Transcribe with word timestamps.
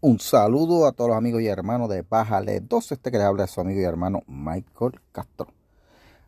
Un 0.00 0.20
saludo 0.20 0.86
a 0.86 0.92
todos 0.92 1.08
los 1.08 1.18
amigos 1.18 1.42
y 1.42 1.48
hermanos 1.48 1.88
de 1.88 2.02
Bájale 2.02 2.60
2. 2.60 2.92
Este 2.92 3.10
que 3.10 3.18
le 3.18 3.24
habla 3.24 3.44
es 3.44 3.50
su 3.50 3.60
amigo 3.60 3.80
y 3.80 3.84
hermano 3.84 4.22
Michael 4.26 5.00
Castro. 5.10 5.48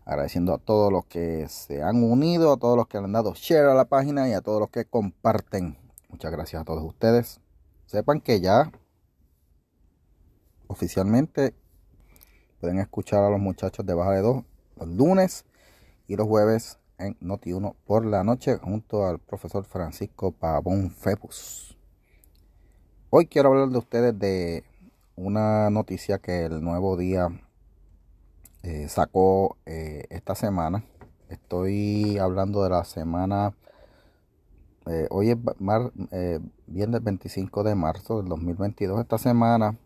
Agradeciendo 0.04 0.54
a 0.54 0.58
todos 0.58 0.90
los 0.90 1.04
que 1.04 1.46
se 1.48 1.82
han 1.82 2.02
unido, 2.02 2.52
a 2.52 2.56
todos 2.56 2.76
los 2.76 2.88
que 2.88 2.98
han 2.98 3.12
dado 3.12 3.34
share 3.34 3.66
a 3.66 3.74
la 3.74 3.84
página 3.84 4.28
y 4.28 4.32
a 4.32 4.40
todos 4.40 4.58
los 4.58 4.70
que 4.70 4.84
comparten. 4.84 5.78
Muchas 6.08 6.32
gracias 6.32 6.62
a 6.62 6.64
todos 6.64 6.82
ustedes. 6.82 7.40
Sepan 7.86 8.20
que 8.20 8.40
ya 8.40 8.72
oficialmente 10.66 11.54
pueden 12.60 12.80
escuchar 12.80 13.22
a 13.22 13.30
los 13.30 13.38
muchachos 13.38 13.86
de 13.86 13.94
Bájale 13.94 14.22
2 14.22 14.44
los 14.78 14.88
lunes 14.88 15.44
y 16.06 16.16
los 16.16 16.26
jueves 16.26 16.78
en 16.98 17.18
Noti1 17.20 17.74
por 17.86 18.04
la 18.04 18.24
noche 18.24 18.58
junto 18.58 19.06
al 19.06 19.18
profesor 19.18 19.64
Francisco 19.64 20.32
Pavón 20.32 20.90
Febus. 20.90 21.76
Hoy 23.10 23.26
quiero 23.26 23.50
hablar 23.50 23.68
de 23.68 23.78
ustedes 23.78 24.18
de 24.18 24.64
una 25.16 25.70
noticia 25.70 26.18
que 26.18 26.44
el 26.46 26.62
nuevo 26.62 26.96
día 26.96 27.28
eh, 28.62 28.88
sacó 28.88 29.56
eh, 29.66 30.04
esta 30.10 30.34
semana. 30.34 30.84
Estoy 31.28 32.18
hablando 32.18 32.62
de 32.64 32.70
la 32.70 32.84
semana, 32.84 33.54
eh, 34.86 35.06
hoy 35.10 35.30
es 35.30 35.36
mar, 35.58 35.92
viernes 36.66 37.04
25 37.04 37.62
de 37.62 37.74
marzo 37.74 38.18
del 38.18 38.28
2022. 38.28 39.00
Esta 39.00 39.18
semana 39.18 39.78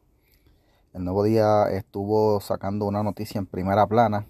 el 0.95 1.05
nuevo 1.05 1.25
día 1.25 1.71
estuvo 1.71 2.41
sacando 2.41 2.87
una 2.87 3.03
noticia 3.03 3.39
en 3.39 3.47
primera 3.47 3.87
plana 3.87 4.27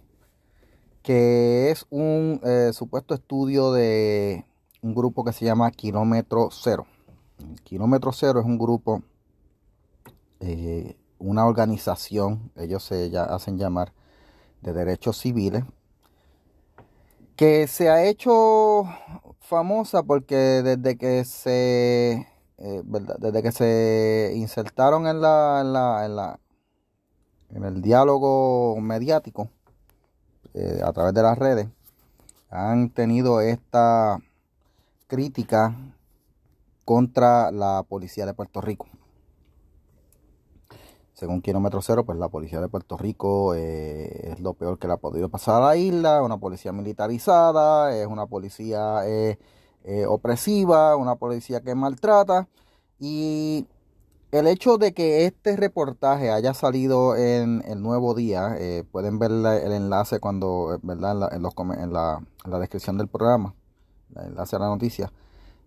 que 1.03 1.71
es 1.71 1.87
un 1.91 2.41
supuesto 2.73 3.15
estudio 3.15 3.73
de 3.73 4.45
un 4.83 4.95
grupo 4.95 5.25
que 5.25 5.33
se 5.33 5.45
llama 5.45 5.71
Kilómetro 5.71 6.49
Cero. 6.51 6.87
Kilómetro 7.65 8.13
Cero 8.13 8.41
es 8.41 8.47
un 8.47 8.59
grupo, 8.59 9.03
eh, 10.41 10.97
una 11.19 11.47
organización, 11.47 12.51
ellos 12.57 12.83
se 12.85 13.11
ya 13.11 13.25
hacen 13.25 13.59
llamar 13.59 13.93
de 14.61 14.73
derechos 14.73 15.19
civiles, 15.19 15.65
que 17.37 17.67
se 17.67 17.89
ha 17.89 18.05
hecho 18.05 18.85
famosa 19.41 20.03
porque 20.03 20.37
desde 20.37 20.97
que 20.97 21.25
se 21.25 22.27
eh, 22.59 22.83
desde 22.85 23.43
que 23.43 23.53
se 23.53 24.33
insertaron 24.37 25.07
en 25.07 25.21
la, 25.21 25.63
en 26.05 26.17
la 26.17 26.41
en 27.51 27.65
el 27.65 27.83
diálogo 27.83 28.81
mediático 28.81 29.49
eh, 30.55 30.81
a 30.85 30.93
través 30.93 31.15
de 31.15 31.23
las 31.23 31.39
redes 31.39 31.69
han 32.51 32.91
tenido 32.91 33.41
esta 33.41 34.19
crítica 35.07 35.75
contra 36.85 37.51
la 37.51 37.83
policía 37.89 38.27
de 38.27 38.35
Puerto 38.35 38.61
Rico. 38.61 38.87
Según 41.15 41.41
Kilómetro 41.41 41.81
Cero, 41.83 42.05
pues 42.05 42.19
la 42.19 42.29
policía 42.29 42.61
de 42.61 42.69
Puerto 42.69 42.97
Rico 42.97 43.55
eh, 43.55 44.33
es 44.33 44.41
lo 44.41 44.55
peor 44.55 44.79
que 44.79 44.89
le 44.89 44.95
ha 44.95 44.97
podido 44.97 45.29
pasar 45.29 45.63
a 45.63 45.67
la 45.67 45.77
isla, 45.77 46.23
una 46.23 46.39
policía 46.39 46.73
militarizada, 46.73 47.97
es 47.97 48.07
una 48.07 48.27
policía 48.27 49.07
eh, 49.07 49.39
opresiva, 50.07 50.97
una 50.97 51.17
policía 51.17 51.61
que 51.61 51.75
maltrata 51.75 52.49
y 52.99 53.67
el 54.33 54.47
hecho 54.47 54.79
de 54.79 54.93
que 54.93 55.27
este 55.27 55.57
reportaje 55.57 56.31
haya 56.31 56.55
salido 56.55 57.17
en 57.17 57.63
el 57.67 57.81
nuevo 57.81 58.15
día, 58.15 58.57
pueden 58.91 59.19
ver 59.19 59.31
el 59.31 59.73
enlace 59.73 60.19
cuando, 60.21 60.79
¿verdad? 60.83 61.33
En, 61.33 61.43
los, 61.43 61.55
en, 61.79 61.93
la, 61.93 62.25
la 62.45 62.59
descripción 62.59 62.99
del 62.99 63.09
programa, 63.09 63.55
el 64.17 64.29
enlace 64.29 64.57
a 64.57 64.59
la 64.59 64.69
noticia. 64.69 65.13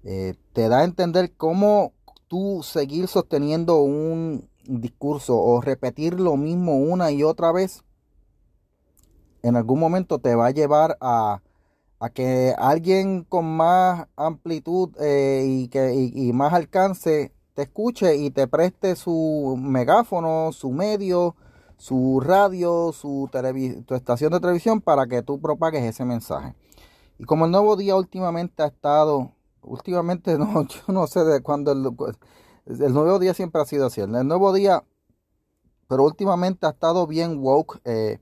Eh, 0.07 0.35
te 0.53 0.69
da 0.69 0.81
a 0.81 0.83
entender 0.83 1.33
cómo 1.35 1.93
tú 2.27 2.61
seguir 2.63 3.07
sosteniendo 3.07 3.77
un 3.77 4.47
discurso 4.63 5.35
o 5.35 5.61
repetir 5.61 6.19
lo 6.19 6.37
mismo 6.37 6.77
una 6.77 7.11
y 7.11 7.23
otra 7.23 7.51
vez, 7.51 7.83
en 9.41 9.55
algún 9.55 9.79
momento 9.79 10.19
te 10.19 10.35
va 10.35 10.47
a 10.47 10.51
llevar 10.51 10.97
a, 11.01 11.41
que 12.13 12.53
alguien 12.59 13.23
con 13.23 13.45
más 13.45 14.07
amplitud 14.15 14.91
eh, 14.99 15.43
y, 15.47 15.67
que, 15.69 15.95
y, 15.95 16.33
más 16.33 16.53
alcance 16.53 17.31
te 17.55 17.63
escuche 17.63 18.15
y 18.17 18.29
te 18.29 18.47
preste 18.47 18.95
su 18.95 19.57
megáfono, 19.57 20.51
su 20.51 20.71
medio, 20.71 21.35
su 21.77 22.19
radio, 22.19 22.91
su, 22.91 23.29
tu 23.85 23.95
estación 23.95 24.33
de 24.33 24.39
televisión 24.39 24.81
para 24.81 25.07
que 25.07 25.23
tú 25.23 25.39
propagues 25.39 25.83
ese 25.83 26.05
mensaje. 26.05 26.53
Y 27.17 27.23
como 27.23 27.45
el 27.45 27.51
nuevo 27.51 27.77
día 27.77 27.95
últimamente 27.95 28.61
ha 28.61 28.67
estado 28.67 29.31
últimamente 29.65 30.37
no, 30.37 30.67
yo 30.67 30.93
no 30.93 31.07
sé 31.07 31.23
de 31.23 31.41
cuándo 31.41 31.71
el, 31.71 31.81
nuevo 32.93 33.19
día 33.19 33.33
siempre 33.33 33.61
ha 33.61 33.65
sido 33.65 33.87
así. 33.87 34.01
El, 34.01 34.11
nuevo 34.11 34.53
día, 34.53 34.83
pero 35.87 36.03
últimamente 36.03 36.65
ha 36.65 36.71
estado 36.71 37.07
bien 37.07 37.39
woke, 37.39 37.79
eh, 37.85 38.19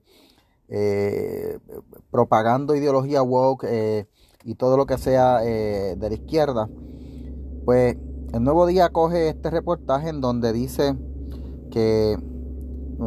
eh, 0.69 1.59
propagando 2.11 2.75
ideología 2.75 3.21
woke 3.21 3.65
eh, 3.67 4.07
y 4.43 4.55
todo 4.55 4.77
lo 4.77 4.85
que 4.85 4.97
sea 4.99 5.39
de 5.39 5.97
la 5.99 6.13
izquierda. 6.13 6.69
Pues 7.65 7.95
el 8.33 8.43
nuevo 8.43 8.65
día 8.65 8.89
coge 8.89 9.29
este 9.29 9.51
reportaje 9.51 10.09
en 10.09 10.19
donde 10.19 10.51
dice 10.53 10.97
que 11.69 12.17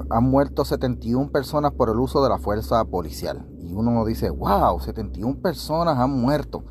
han 0.09 0.25
muerto 0.25 0.65
71 0.65 1.31
personas 1.33 1.73
por 1.73 1.91
el 1.91 1.99
uso 1.99 2.23
de 2.23 2.29
la 2.29 2.39
fuerza 2.39 2.85
policial. 2.85 3.45
Y 3.61 3.73
uno 3.73 4.05
dice, 4.05 4.31
wow, 4.31 4.79
71 4.79 5.41
personas 5.41 5.99
han 5.99 6.13
muerto 6.13 6.65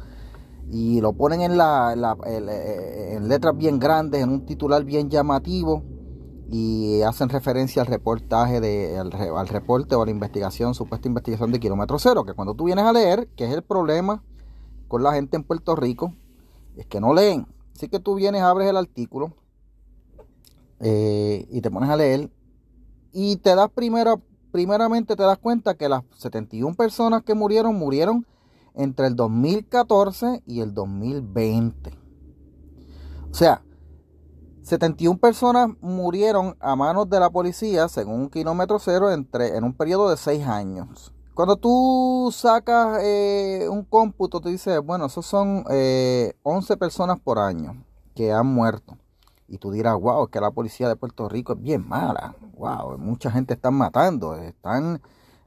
y 0.71 1.01
lo 1.01 1.13
ponen 1.13 1.41
en, 1.41 1.57
la, 1.57 2.17
eh, 2.25 3.15
en 3.17 3.27
letras 3.27 3.57
bien 3.57 3.77
grandes, 3.77 4.23
en 4.23 4.29
un 4.29 4.45
titular 4.45 4.85
bien 4.85 5.09
llamativo 5.09 5.83
y 6.49 7.01
hacen 7.01 7.27
referencia 7.27 7.81
al 7.81 7.87
reportaje 7.87 8.61
de 8.61 8.97
al, 8.97 9.47
reporte 9.47 9.95
o 9.95 10.01
a 10.01 10.05
la 10.05 10.11
investigación, 10.11 10.73
supuesta 10.73 11.09
investigación 11.09 11.51
de 11.51 11.59
kilómetro 11.59 11.99
cero, 11.99 12.23
que 12.23 12.33
cuando 12.33 12.53
tú 12.53 12.65
vienes 12.65 12.85
a 12.85 12.93
leer, 12.93 13.27
que 13.35 13.45
es 13.45 13.53
el 13.53 13.63
problema 13.63 14.23
con 14.87 15.03
la 15.03 15.11
gente 15.11 15.35
en 15.35 15.43
Puerto 15.43 15.75
Rico, 15.75 16.13
es 16.77 16.85
que 16.85 17.01
no 17.01 17.13
leen. 17.13 17.47
Así 17.75 17.89
que 17.89 17.99
tú 17.99 18.15
vienes, 18.15 18.41
abres 18.41 18.69
el 18.69 18.77
artículo 18.77 19.33
eh, 20.79 21.45
y 21.49 21.59
te 21.61 21.69
pones 21.69 21.89
a 21.89 21.97
leer 21.97 22.29
y 23.11 23.37
te 23.37 23.55
das 23.55 23.69
primero, 23.69 24.21
primeramente 24.51 25.15
te 25.15 25.23
das 25.23 25.37
cuenta 25.37 25.75
que 25.75 25.89
las 25.89 26.03
71 26.17 26.75
personas 26.75 27.23
que 27.23 27.33
murieron, 27.33 27.75
murieron 27.75 28.25
entre 28.75 29.07
el 29.07 29.15
2014 29.15 30.43
y 30.45 30.59
el 30.61 30.73
2020. 30.73 31.91
O 33.29 33.33
sea, 33.33 33.61
71 34.63 35.19
personas 35.19 35.69
murieron 35.79 36.57
a 36.59 36.75
manos 36.75 37.09
de 37.09 37.19
la 37.19 37.29
policía, 37.29 37.87
según 37.87 38.21
un 38.21 38.29
kilómetro 38.29 38.79
cero, 38.79 39.11
entre, 39.11 39.55
en 39.55 39.63
un 39.63 39.73
periodo 39.73 40.09
de 40.09 40.17
6 40.17 40.45
años. 40.45 41.14
Cuando 41.35 41.57
tú 41.57 42.33
sacas 42.33 43.03
eh, 43.03 43.67
un 43.69 43.83
cómputo, 43.83 44.41
te 44.41 44.49
dices, 44.49 44.79
bueno, 44.81 45.05
esos 45.05 45.25
son 45.25 45.65
11 45.67 45.67
eh, 45.69 46.77
personas 46.79 47.19
por 47.19 47.37
año 47.37 47.83
que 48.15 48.31
han 48.31 48.47
muerto. 48.47 48.97
Y 49.47 49.59
tú 49.59 49.69
dirás, 49.69 49.99
wow, 49.99 50.27
que 50.27 50.41
la 50.41 50.49
policía 50.49 50.87
de 50.87 50.95
Puerto 50.95 51.29
Rico 51.29 51.53
es 51.53 51.61
bien 51.61 51.87
mala. 51.87 52.35
Wow, 52.57 52.97
mucha 52.97 53.29
gente 53.29 53.53
están 53.53 53.75
matando, 53.75 54.35
están 54.35 55.01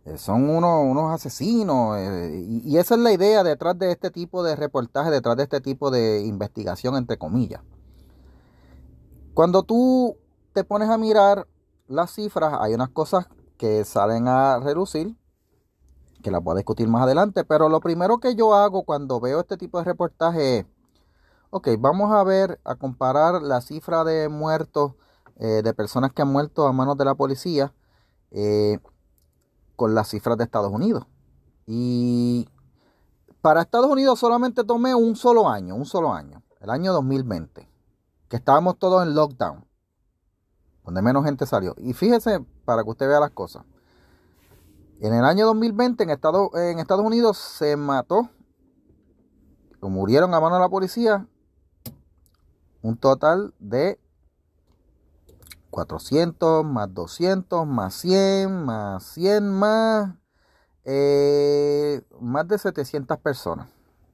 eh, 0.08 0.16
son 0.16 0.48
unos, 0.48 0.84
unos 0.84 1.12
asesinos. 1.12 1.96
Eh, 1.98 2.46
y, 2.64 2.76
esa 2.78 2.94
es 2.94 3.00
la 3.00 3.12
idea 3.12 3.42
detrás 3.42 3.78
de 3.78 3.90
este 3.92 4.10
tipo 4.10 4.42
de 4.42 4.56
reportaje, 4.56 5.10
detrás 5.10 5.36
de 5.36 5.42
este 5.44 5.60
tipo 5.60 5.90
de 5.90 6.24
investigación, 6.24 6.96
entre 6.96 7.18
comillas. 7.18 7.60
Cuando 9.34 9.62
tú 9.62 10.16
te 10.52 10.64
pones 10.64 10.88
a 10.88 10.98
mirar 10.98 11.46
las 11.86 12.12
cifras, 12.12 12.54
hay 12.60 12.74
unas 12.74 12.88
cosas 12.90 13.26
que 13.56 13.84
salen 13.84 14.28
a 14.28 14.58
relucir, 14.60 15.14
que 16.22 16.30
las 16.30 16.42
voy 16.42 16.52
a 16.52 16.56
discutir 16.56 16.88
más 16.88 17.02
adelante, 17.02 17.44
pero 17.44 17.68
lo 17.68 17.80
primero 17.80 18.18
que 18.18 18.34
yo 18.34 18.54
hago 18.54 18.82
cuando 18.84 19.20
veo 19.20 19.40
este 19.40 19.56
tipo 19.56 19.78
de 19.78 19.84
reportaje 19.84 20.58
es, 20.58 20.66
ok, 21.50 21.68
vamos 21.78 22.12
a 22.12 22.22
ver, 22.24 22.60
a 22.64 22.74
comparar 22.74 23.42
la 23.42 23.60
cifra 23.60 24.04
de 24.04 24.28
muertos, 24.28 24.94
eh, 25.36 25.62
de 25.62 25.74
personas 25.74 26.12
que 26.12 26.22
han 26.22 26.28
muerto 26.28 26.66
a 26.66 26.72
manos 26.72 26.96
de 26.96 27.04
la 27.04 27.14
policía, 27.14 27.72
con 29.76 29.94
las 29.94 30.08
cifras 30.08 30.36
de 30.36 30.44
Estados 30.44 30.70
Unidos. 30.70 31.06
Y 31.66 32.48
para 33.40 33.62
Estados 33.62 33.90
Unidos 33.90 34.18
solamente 34.18 34.64
tomé 34.64 34.94
un 34.94 35.14
solo 35.14 35.48
año, 35.48 35.76
un 35.76 35.86
solo 35.86 36.12
año, 36.12 36.42
el 36.60 36.70
año 36.70 36.92
2020, 36.92 37.68
que 38.28 38.36
estábamos 38.36 38.78
todos 38.78 39.02
en 39.06 39.14
lockdown, 39.14 39.64
donde 40.84 41.02
menos 41.02 41.24
gente 41.24 41.46
salió. 41.46 41.74
Y 41.78 41.92
fíjese, 41.92 42.44
para 42.64 42.82
que 42.82 42.90
usted 42.90 43.06
vea 43.06 43.20
las 43.20 43.30
cosas, 43.30 43.64
en 45.00 45.14
el 45.14 45.24
año 45.24 45.46
2020 45.46 46.02
en 46.02 46.10
Estados, 46.10 46.50
en 46.54 46.78
Estados 46.78 47.04
Unidos 47.04 47.38
se 47.38 47.76
mató, 47.76 48.30
o 49.80 49.88
murieron 49.88 50.34
a 50.34 50.40
mano 50.40 50.56
de 50.56 50.60
la 50.62 50.68
policía, 50.68 51.26
un 52.82 52.96
total 52.96 53.54
de 53.58 53.98
400 55.70 56.64
más 56.64 56.92
200 56.92 57.66
más 57.66 57.94
100 57.94 58.64
más 58.64 59.04
100 59.04 59.48
más 59.48 60.14
eh, 60.84 62.02
más 62.20 62.48
de 62.48 62.56
700 62.56 63.18
personas 63.18 63.68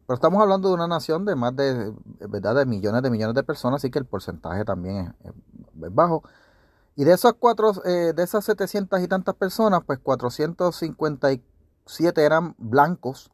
Pero 0.06 0.14
estamos 0.14 0.42
hablando 0.42 0.68
de 0.68 0.74
una 0.74 0.88
nación 0.88 1.24
de 1.24 1.36
más 1.36 1.54
de, 1.54 1.94
¿verdad? 2.28 2.56
de 2.56 2.66
millones 2.66 3.02
de 3.02 3.10
millones 3.10 3.34
de 3.34 3.44
personas, 3.44 3.78
así 3.80 3.90
que 3.90 3.98
el 3.98 4.06
porcentaje 4.06 4.64
también 4.64 5.14
es, 5.22 5.32
bajo. 5.94 6.22
Y 6.96 7.04
de 7.04 7.12
esas 7.12 7.34
cuatro, 7.34 7.72
eh, 7.84 8.12
de 8.14 8.22
esas 8.22 8.44
700 8.44 9.02
y 9.02 9.08
tantas 9.08 9.34
personas, 9.34 9.82
pues 9.84 9.98
457 9.98 12.24
eran 12.24 12.54
blancos, 12.58 13.32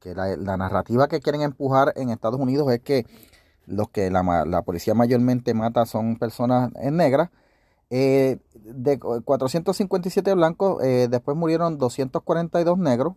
que 0.00 0.14
la, 0.14 0.56
narrativa 0.56 1.08
que 1.08 1.20
quieren 1.20 1.42
empujar 1.42 1.92
en 1.96 2.10
Estados 2.10 2.38
Unidos 2.38 2.70
es 2.72 2.80
que 2.80 3.06
los 3.66 3.88
que 3.90 4.10
la, 4.10 4.62
policía 4.62 4.94
mayormente 4.94 5.54
mata 5.54 5.86
son 5.86 6.16
personas 6.16 6.72
negras. 6.72 7.30
Eh, 7.90 8.38
de 8.54 8.98
457 8.98 10.34
blancos, 10.34 10.82
eh, 10.84 11.08
después 11.10 11.36
murieron 11.36 11.78
242 11.78 12.78
negros 12.78 13.14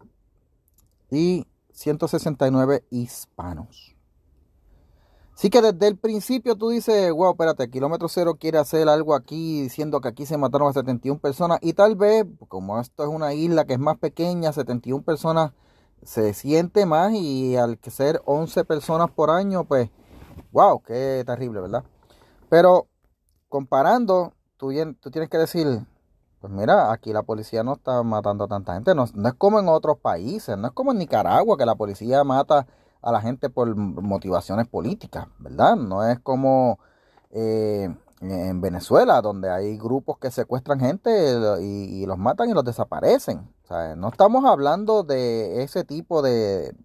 y 1.09 1.45
169 1.73 2.83
hispanos. 2.89 3.95
Así 5.41 5.49
que 5.49 5.63
desde 5.63 5.87
el 5.87 5.97
principio 5.97 6.55
tú 6.55 6.69
dices, 6.69 7.11
wow, 7.11 7.31
espérate, 7.31 7.67
kilómetro 7.71 8.07
cero 8.09 8.37
quiere 8.39 8.59
hacer 8.59 8.87
algo 8.87 9.15
aquí 9.15 9.63
diciendo 9.63 9.99
que 9.99 10.07
aquí 10.07 10.27
se 10.27 10.37
mataron 10.37 10.69
a 10.69 10.73
71 10.73 11.19
personas 11.19 11.57
y 11.63 11.73
tal 11.73 11.95
vez, 11.95 12.27
como 12.47 12.79
esto 12.79 13.01
es 13.01 13.09
una 13.09 13.33
isla 13.33 13.65
que 13.65 13.73
es 13.73 13.79
más 13.79 13.97
pequeña, 13.97 14.53
71 14.53 15.01
personas 15.01 15.53
se 16.03 16.35
siente 16.35 16.85
más 16.85 17.13
y 17.13 17.55
al 17.55 17.79
ser 17.89 18.21
11 18.25 18.65
personas 18.65 19.09
por 19.09 19.31
año, 19.31 19.63
pues, 19.63 19.89
wow, 20.51 20.79
qué 20.83 21.23
terrible, 21.25 21.61
¿verdad? 21.61 21.85
Pero 22.47 22.85
comparando, 23.49 24.33
tú 24.57 24.69
tienes 24.69 25.29
que 25.31 25.39
decir, 25.39 25.65
pues 26.39 26.53
mira, 26.53 26.91
aquí 26.91 27.13
la 27.13 27.23
policía 27.23 27.63
no 27.63 27.73
está 27.73 28.03
matando 28.03 28.43
a 28.43 28.47
tanta 28.47 28.75
gente. 28.75 28.93
No, 28.93 29.05
es 29.05 29.33
como 29.39 29.59
en 29.59 29.69
otros 29.69 29.97
países, 29.97 30.55
no 30.55 30.67
es 30.67 30.73
como 30.73 30.91
en 30.91 30.99
Nicaragua 30.99 31.57
que 31.57 31.65
la 31.65 31.73
policía 31.73 32.23
mata 32.23 32.67
a 33.01 33.11
la 33.11 33.21
gente 33.21 33.49
por 33.49 33.75
motivaciones 33.75 34.67
políticas, 34.67 35.27
¿verdad? 35.39 35.75
No 35.75 36.05
es 36.07 36.19
como 36.19 36.79
eh, 37.31 37.89
en 38.21 38.61
Venezuela, 38.61 39.21
donde 39.21 39.49
hay 39.49 39.77
grupos 39.77 40.19
que 40.19 40.29
secuestran 40.29 40.79
gente 40.79 41.09
y, 41.61 42.05
los 42.05 42.17
matan 42.17 42.49
y 42.49 42.53
los 42.53 42.63
desaparecen. 42.63 43.49
O 43.69 43.95
no 43.95 44.09
estamos 44.09 44.45
hablando 44.45 45.03
de 45.03 45.63
ese 45.63 45.83
tipo 45.83 46.21
de, 46.21 46.75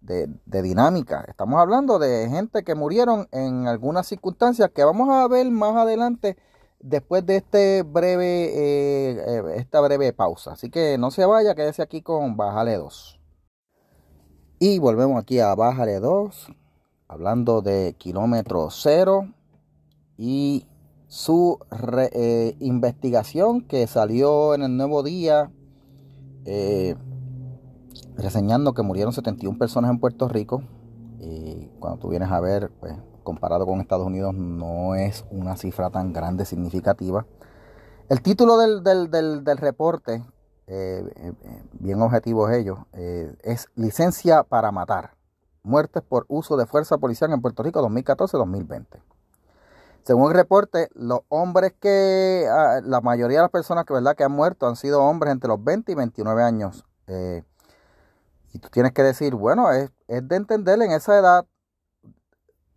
de, 0.00 0.62
dinámica. 0.62 1.24
Estamos 1.26 1.60
hablando 1.60 1.98
de 1.98 2.28
gente 2.28 2.62
que 2.62 2.74
murieron 2.74 3.28
en 3.32 3.66
algunas 3.66 4.06
circunstancias 4.06 4.70
que 4.70 4.84
vamos 4.84 5.08
a 5.10 5.26
ver 5.26 5.50
más 5.50 5.74
adelante 5.76 6.36
después 6.80 7.26
de 7.26 7.36
este 7.36 7.82
breve, 7.82 8.44
eh, 8.54 9.24
eh, 9.26 9.42
esta 9.56 9.80
breve 9.80 10.12
pausa. 10.12 10.52
Así 10.52 10.70
que 10.70 10.96
no 10.98 11.10
se 11.10 11.24
vaya, 11.24 11.54
quédese 11.54 11.82
aquí 11.82 12.02
con 12.02 12.36
Bájale 12.36 12.76
2. 12.76 13.17
Y 14.60 14.80
volvemos 14.80 15.20
aquí 15.20 15.38
a 15.38 15.54
Bájale 15.54 16.00
2, 16.00 16.48
hablando 17.06 17.62
de 17.62 17.94
kilómetro 17.96 18.70
cero 18.70 19.28
y 20.16 20.66
su 21.06 21.60
eh, 22.12 22.56
investigación 22.58 23.60
que 23.60 23.86
salió 23.86 24.54
en 24.54 24.62
el 24.62 24.76
nuevo 24.76 25.04
día, 25.04 25.50
reseñando 28.16 28.74
que 28.74 28.82
murieron 28.82 29.12
71 29.12 29.58
personas 29.58 29.92
en 29.92 30.00
Puerto 30.00 30.28
Rico. 30.28 30.62
Y 31.20 31.68
cuando 31.78 32.00
tú 32.00 32.08
vienes 32.08 32.30
a 32.30 32.40
ver, 32.40 32.72
pues 32.80 32.94
comparado 33.22 33.66
con 33.66 33.80
Estados 33.80 34.06
Unidos 34.06 34.34
no 34.34 34.94
es 34.94 35.24
una 35.30 35.56
cifra 35.56 35.90
tan 35.90 36.12
grande, 36.12 36.44
significativa. 36.44 37.26
El 38.08 38.22
título 38.22 38.56
del, 38.56 39.44
reporte, 39.58 40.24
eh, 40.70 41.02
eh, 41.16 41.32
bien 41.72 42.02
objetivo 42.02 42.46
es 42.46 42.58
ello, 42.58 42.86
eh, 42.92 43.34
es 43.42 43.68
Licencia 43.74 44.42
para 44.42 44.70
Matar. 44.70 45.14
Muertes 45.62 46.02
por 46.02 46.26
uso 46.28 46.58
de 46.58 46.66
fuerza 46.66 46.98
policial 46.98 47.32
en 47.32 47.40
Puerto 47.40 47.62
Rico 47.62 47.80
2014-2020. 47.88 49.02
Según 50.02 50.30
el 50.30 50.36
reporte, 50.36 50.90
los 50.94 51.20
hombres 51.28 51.72
que, 51.80 52.46
ah, 52.50 52.80
la 52.84 53.00
mayoría 53.00 53.38
de 53.38 53.44
las 53.44 53.50
personas 53.50 53.86
que, 53.86 53.94
¿verdad? 53.94 54.14
que 54.14 54.24
han 54.24 54.32
muerto 54.32 54.66
han 54.66 54.76
sido 54.76 55.02
hombres 55.02 55.32
entre 55.32 55.48
los 55.48 55.62
20 55.64 55.90
y 55.92 55.94
29 55.94 56.42
años. 56.42 56.84
y 58.52 58.58
tú 58.58 58.68
tienes 58.70 58.92
que 58.92 59.02
decir, 59.02 59.34
bueno, 59.34 59.70
es, 59.72 59.90
es 60.06 60.26
de 60.28 60.36
entender 60.36 60.80
en 60.82 60.92
esa 60.92 61.18
edad 61.18 61.46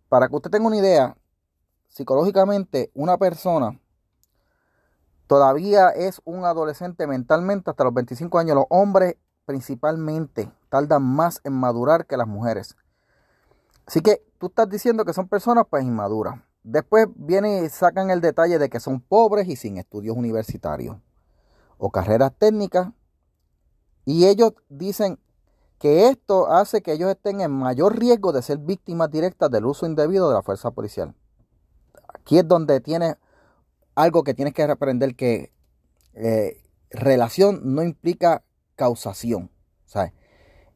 para 0.08 0.28
que 0.28 0.36
usted 0.36 0.50
tenga 0.50 0.66
una 0.66 0.76
idea, 0.76 1.16
psicológicamente 1.88 2.90
una 2.94 3.18
persona 3.18 3.78
todavía 5.26 5.90
es 5.90 6.20
un 6.24 6.44
adolescente 6.44 7.06
mentalmente 7.06 7.70
hasta 7.70 7.84
los 7.84 7.94
25 7.94 8.38
años. 8.38 8.56
Los 8.56 8.66
hombres 8.70 9.16
principalmente 9.44 10.50
tardan 10.68 11.02
más 11.02 11.40
en 11.44 11.52
madurar 11.52 12.06
que 12.06 12.16
las 12.16 12.28
mujeres. 12.28 12.76
Así 13.86 14.00
que 14.00 14.24
tú 14.38 14.46
estás 14.46 14.68
diciendo 14.68 15.04
que 15.04 15.12
son 15.12 15.28
personas 15.28 15.64
pues 15.68 15.84
inmaduras. 15.84 16.40
Después 16.62 17.08
vienen 17.16 17.64
y 17.64 17.68
sacan 17.68 18.10
el 18.10 18.20
detalle 18.20 18.58
de 18.58 18.70
que 18.70 18.78
son 18.78 19.00
pobres 19.00 19.48
y 19.48 19.56
sin 19.56 19.78
estudios 19.78 20.16
universitarios 20.16 20.96
o 21.78 21.90
carreras 21.90 22.32
técnicas. 22.38 22.88
Y 24.04 24.26
ellos 24.26 24.52
dicen, 24.68 25.18
que 25.82 26.06
esto 26.06 26.46
hace 26.46 26.80
que 26.80 26.92
ellos 26.92 27.10
estén 27.10 27.40
en 27.40 27.50
mayor 27.50 27.98
riesgo 27.98 28.30
de 28.30 28.40
ser 28.40 28.58
víctimas 28.58 29.10
directas 29.10 29.50
del 29.50 29.66
uso 29.66 29.84
indebido 29.84 30.28
de 30.28 30.36
la 30.36 30.42
fuerza 30.42 30.70
policial. 30.70 31.12
Aquí 32.14 32.38
es 32.38 32.46
donde 32.46 32.78
tiene 32.78 33.16
algo 33.94 34.24
que 34.24 34.34
tienes 34.34 34.54
que 34.54 34.62
aprender 34.62 35.14
que 35.16 35.52
eh, 36.14 36.62
relación 36.90 37.74
no 37.74 37.82
implica 37.82 38.44
causación. 38.76 39.50
¿sabes? 39.86 40.12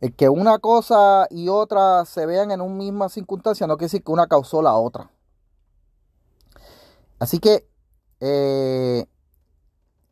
El 0.01 0.15
que 0.15 0.29
una 0.29 0.59
cosa 0.59 1.27
y 1.31 1.49
otra 1.49 2.05
se 2.05 2.27
vean 2.27 2.51
en 2.51 2.61
una 2.61 2.75
misma 2.75 3.09
circunstancia 3.09 3.67
no 3.67 3.77
quiere 3.77 3.87
decir 3.87 4.05
que 4.05 4.13
una 4.13 4.27
causó 4.27 4.61
la 4.61 4.75
otra. 4.75 5.11
Así 7.19 7.39
que 7.39 7.67
eh, 8.21 9.07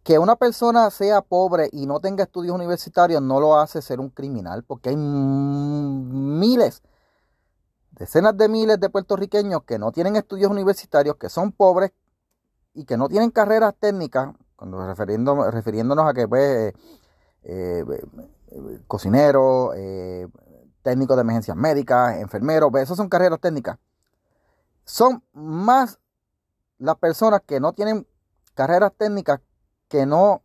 que 0.02 0.18
una 0.18 0.36
persona 0.36 0.90
sea 0.90 1.22
pobre 1.22 1.68
y 1.72 1.86
no 1.86 2.00
tenga 2.00 2.24
estudios 2.24 2.54
universitarios 2.54 3.22
no 3.22 3.40
lo 3.40 3.58
hace 3.58 3.82
ser 3.82 4.00
un 4.00 4.10
criminal, 4.10 4.62
porque 4.64 4.90
hay 4.90 4.96
miles, 4.96 6.82
decenas 7.92 8.36
de 8.36 8.48
miles 8.48 8.80
de 8.80 8.90
puertorriqueños 8.90 9.64
que 9.64 9.78
no 9.78 9.92
tienen 9.92 10.16
estudios 10.16 10.50
universitarios, 10.50 11.16
que 11.16 11.28
son 11.28 11.52
pobres 11.52 11.92
y 12.74 12.84
que 12.84 12.96
no 12.96 13.08
tienen 13.08 13.30
carreras 13.30 13.74
técnicas, 13.78 14.34
cuando 14.56 14.86
refiriendo, 14.86 15.50
refiriéndonos 15.50 16.06
a 16.08 16.12
que 16.12 16.28
pues, 16.28 16.74
eh, 17.44 17.84
eh, 18.48 18.80
cocinero, 18.86 19.72
eh, 19.74 20.28
técnico 20.82 21.14
de 21.16 21.22
emergencias 21.22 21.56
médicas, 21.56 22.18
enfermero, 22.18 22.70
pues, 22.70 22.84
esas 22.84 22.96
son 22.96 23.08
carreras 23.08 23.40
técnicas. 23.40 23.78
Son 24.84 25.22
más 25.32 25.98
las 26.78 26.96
personas 26.96 27.40
que 27.46 27.60
no 27.60 27.72
tienen 27.72 28.06
carreras 28.54 28.92
técnicas 28.96 29.40
que 29.88 30.06
no 30.06 30.42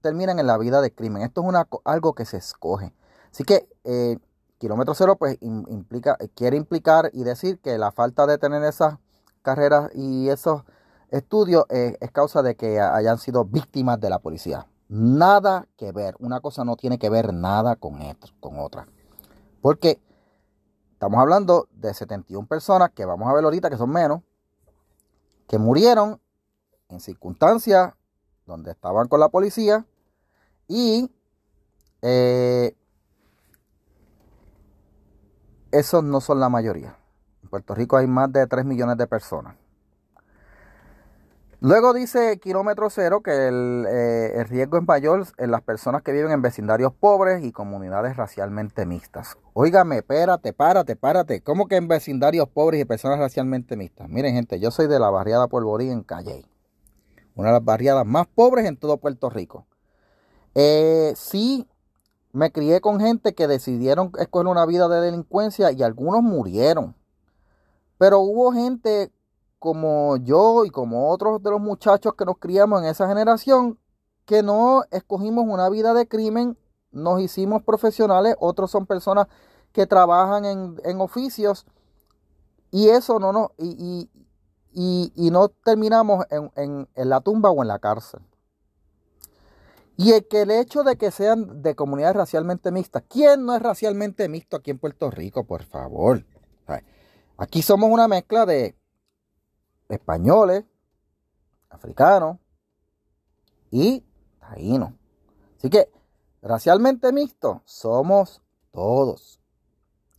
terminan 0.00 0.38
en 0.38 0.46
la 0.46 0.58
vida 0.58 0.80
de 0.80 0.92
crimen. 0.92 1.22
Esto 1.22 1.42
es 1.42 1.48
una, 1.48 1.68
algo 1.84 2.14
que 2.14 2.24
se 2.24 2.36
escoge. 2.36 2.92
Así 3.30 3.44
que 3.44 3.68
eh, 3.84 4.18
kilómetro 4.58 4.94
cero 4.94 5.16
pues 5.16 5.38
implica, 5.40 6.16
quiere 6.34 6.56
implicar 6.56 7.10
y 7.12 7.24
decir 7.24 7.60
que 7.60 7.78
la 7.78 7.92
falta 7.92 8.26
de 8.26 8.38
tener 8.38 8.62
esas 8.64 8.98
carreras 9.42 9.90
y 9.94 10.28
esos 10.28 10.64
estudios 11.10 11.64
eh, 11.68 11.96
es 12.00 12.10
causa 12.10 12.42
de 12.42 12.56
que 12.56 12.80
hayan 12.80 13.18
sido 13.18 13.44
víctimas 13.44 14.00
de 14.00 14.10
la 14.10 14.18
policía. 14.18 14.66
Nada 14.88 15.66
que 15.76 15.92
ver. 15.92 16.14
Una 16.18 16.40
cosa 16.40 16.64
no 16.64 16.76
tiene 16.76 16.98
que 16.98 17.10
ver 17.10 17.32
nada 17.32 17.76
con, 17.76 18.00
esto, 18.02 18.28
con 18.40 18.58
otra. 18.58 18.86
Porque 19.60 20.00
estamos 20.92 21.20
hablando 21.20 21.68
de 21.72 21.94
71 21.94 22.46
personas 22.46 22.90
que 22.90 23.04
vamos 23.04 23.28
a 23.28 23.32
ver 23.34 23.44
ahorita 23.44 23.70
que 23.70 23.76
son 23.76 23.90
menos, 23.90 24.22
que 25.46 25.58
murieron 25.58 26.20
en 26.88 27.00
circunstancias 27.00 27.94
donde 28.46 28.72
estaban 28.72 29.06
con 29.08 29.20
la 29.20 29.28
policía 29.28 29.86
y 30.66 31.10
eh, 32.02 32.76
esos 35.70 36.02
no 36.02 36.20
son 36.20 36.40
la 36.40 36.48
mayoría. 36.48 36.96
En 37.42 37.48
Puerto 37.48 37.74
Rico 37.74 37.96
hay 37.96 38.06
más 38.06 38.32
de 38.32 38.46
3 38.46 38.64
millones 38.64 38.96
de 38.96 39.06
personas. 39.06 39.59
Luego 41.60 41.92
dice 41.92 42.38
kilómetro 42.38 42.88
cero 42.88 43.22
que 43.22 43.48
el, 43.48 43.86
eh, 43.88 44.32
el, 44.36 44.48
riesgo 44.48 44.78
es 44.78 44.86
mayor 44.86 45.26
en 45.36 45.50
las 45.50 45.60
personas 45.60 46.02
que 46.02 46.12
viven 46.12 46.32
en 46.32 46.40
vecindarios 46.40 46.92
pobres 46.94 47.44
y 47.44 47.52
comunidades 47.52 48.16
racialmente 48.16 48.86
mixtas. 48.86 49.36
Óigame, 49.52 49.98
espérate, 49.98 50.54
párate, 50.54 50.96
párate. 50.96 51.42
¿Cómo 51.42 51.68
que 51.68 51.76
en 51.76 51.86
vecindarios 51.86 52.48
pobres 52.48 52.80
y 52.80 52.84
personas 52.86 53.18
racialmente 53.18 53.76
mixtas? 53.76 54.08
Miren, 54.08 54.34
gente, 54.34 54.58
yo 54.58 54.70
soy 54.70 54.86
de 54.86 54.98
la 54.98 55.10
barriada 55.10 55.48
Polvorí 55.48 55.90
en 55.90 56.02
Calle 56.02 56.46
una 57.40 57.48
de 57.48 57.54
las 57.54 57.64
barriadas 57.64 58.06
más 58.06 58.26
pobres 58.26 58.66
en 58.66 58.76
todo 58.76 58.98
Puerto 58.98 59.30
Rico. 59.30 59.66
Eh, 60.54 61.12
sí, 61.16 61.66
me 62.32 62.52
crié 62.52 62.80
con 62.80 63.00
gente 63.00 63.34
que 63.34 63.46
decidieron 63.46 64.12
escoger 64.18 64.46
una 64.46 64.66
vida 64.66 64.88
de 64.88 65.00
delincuencia 65.00 65.72
y 65.72 65.82
algunos 65.82 66.22
murieron. 66.22 66.94
Pero 67.98 68.20
hubo 68.20 68.52
gente 68.52 69.10
como 69.60 70.16
yo 70.16 70.64
y 70.64 70.70
como 70.70 71.10
otros 71.10 71.42
de 71.42 71.50
los 71.50 71.60
muchachos 71.60 72.14
que 72.14 72.24
nos 72.24 72.38
criamos 72.38 72.82
en 72.82 72.88
esa 72.88 73.06
generación 73.06 73.78
que 74.24 74.42
no 74.42 74.84
escogimos 74.90 75.44
una 75.46 75.68
vida 75.68 75.92
de 75.92 76.08
crimen, 76.08 76.56
nos 76.90 77.20
hicimos 77.20 77.62
profesionales, 77.62 78.34
otros 78.40 78.70
son 78.70 78.86
personas 78.86 79.26
que 79.72 79.86
trabajan 79.86 80.44
en, 80.44 81.00
oficios 81.00 81.66
y 82.70 82.88
eso 82.88 83.18
no, 83.18 83.32
no, 83.32 83.52
y, 83.58 84.08
y, 84.72 85.30
no 85.30 85.48
terminamos 85.48 86.24
en, 86.30 86.88
en, 86.94 87.08
la 87.08 87.20
tumba 87.20 87.50
o 87.50 87.60
en 87.62 87.68
la 87.68 87.78
cárcel. 87.78 88.20
Y 89.96 90.12
el 90.12 90.26
que 90.26 90.42
el 90.42 90.52
hecho 90.52 90.84
de 90.84 90.96
que 90.96 91.10
sean 91.10 91.60
de 91.62 91.74
comunidades 91.74 92.16
racialmente 92.16 92.72
mixtas, 92.72 93.02
¿quién 93.08 93.44
no 93.44 93.54
es 93.54 93.60
racialmente 93.60 94.28
mixto 94.28 94.56
aquí 94.56 94.70
en 94.70 94.78
Puerto 94.78 95.10
Rico, 95.10 95.44
por 95.44 95.64
favor? 95.64 96.24
Aquí 97.36 97.62
somos 97.62 97.90
una 97.90 98.06
mezcla 98.06 98.44
de 98.44 98.74
españoles, 99.90 100.64
africanos 101.68 102.38
y 103.70 104.04
taínos. 104.38 104.92
Así 105.58 105.70
que 105.70 105.90
racialmente 106.42 107.12
mixto 107.12 107.62
somos 107.64 108.42
todos. 108.72 109.40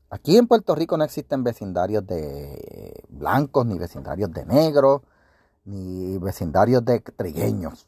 Aquí 0.09 0.37
en 0.37 0.47
Puerto 0.47 0.75
Rico 0.75 0.97
no 0.97 1.03
existen 1.03 1.43
vecindarios 1.43 2.05
de 2.05 3.01
blancos, 3.09 3.65
ni 3.65 3.79
vecindarios 3.79 4.31
de 4.31 4.45
negros, 4.45 5.01
ni 5.63 6.17
vecindarios 6.17 6.83
de 6.83 6.99
trigueños. 6.99 7.87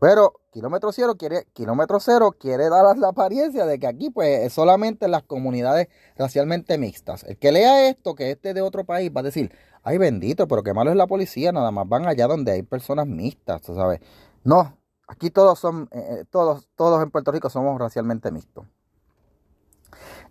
Pero 0.00 0.40
kilómetro 0.50 0.92
cero 0.92 1.14
quiere, 1.16 1.46
kilómetro 1.52 2.00
cero 2.00 2.34
quiere 2.38 2.68
dar 2.68 2.98
la 2.98 3.08
apariencia 3.08 3.64
de 3.66 3.78
que 3.78 3.86
aquí 3.86 4.10
pues 4.10 4.40
es 4.40 4.52
solamente 4.52 5.08
las 5.08 5.22
comunidades 5.22 5.88
racialmente 6.16 6.76
mixtas. 6.76 7.24
El 7.24 7.38
que 7.38 7.52
lea 7.52 7.88
esto, 7.88 8.14
que 8.14 8.32
este 8.32 8.52
de 8.52 8.60
otro 8.60 8.84
país, 8.84 9.10
va 9.16 9.20
a 9.20 9.24
decir, 9.24 9.52
ay 9.84 9.98
bendito, 9.98 10.48
pero 10.48 10.62
qué 10.62 10.74
malo 10.74 10.90
es 10.90 10.96
la 10.96 11.06
policía, 11.06 11.52
nada 11.52 11.70
más 11.70 11.88
van 11.88 12.06
allá 12.06 12.26
donde 12.26 12.52
hay 12.52 12.62
personas 12.62 13.06
mixtas, 13.06 13.62
¿sabes? 13.62 14.00
No, 14.42 14.76
aquí 15.06 15.30
todos 15.30 15.58
son, 15.58 15.88
eh, 15.92 16.20
eh, 16.20 16.24
todos, 16.30 16.68
todos 16.74 17.02
en 17.02 17.10
Puerto 17.10 17.30
Rico 17.32 17.50
somos 17.50 17.78
racialmente 17.78 18.30
mixtos. 18.32 18.66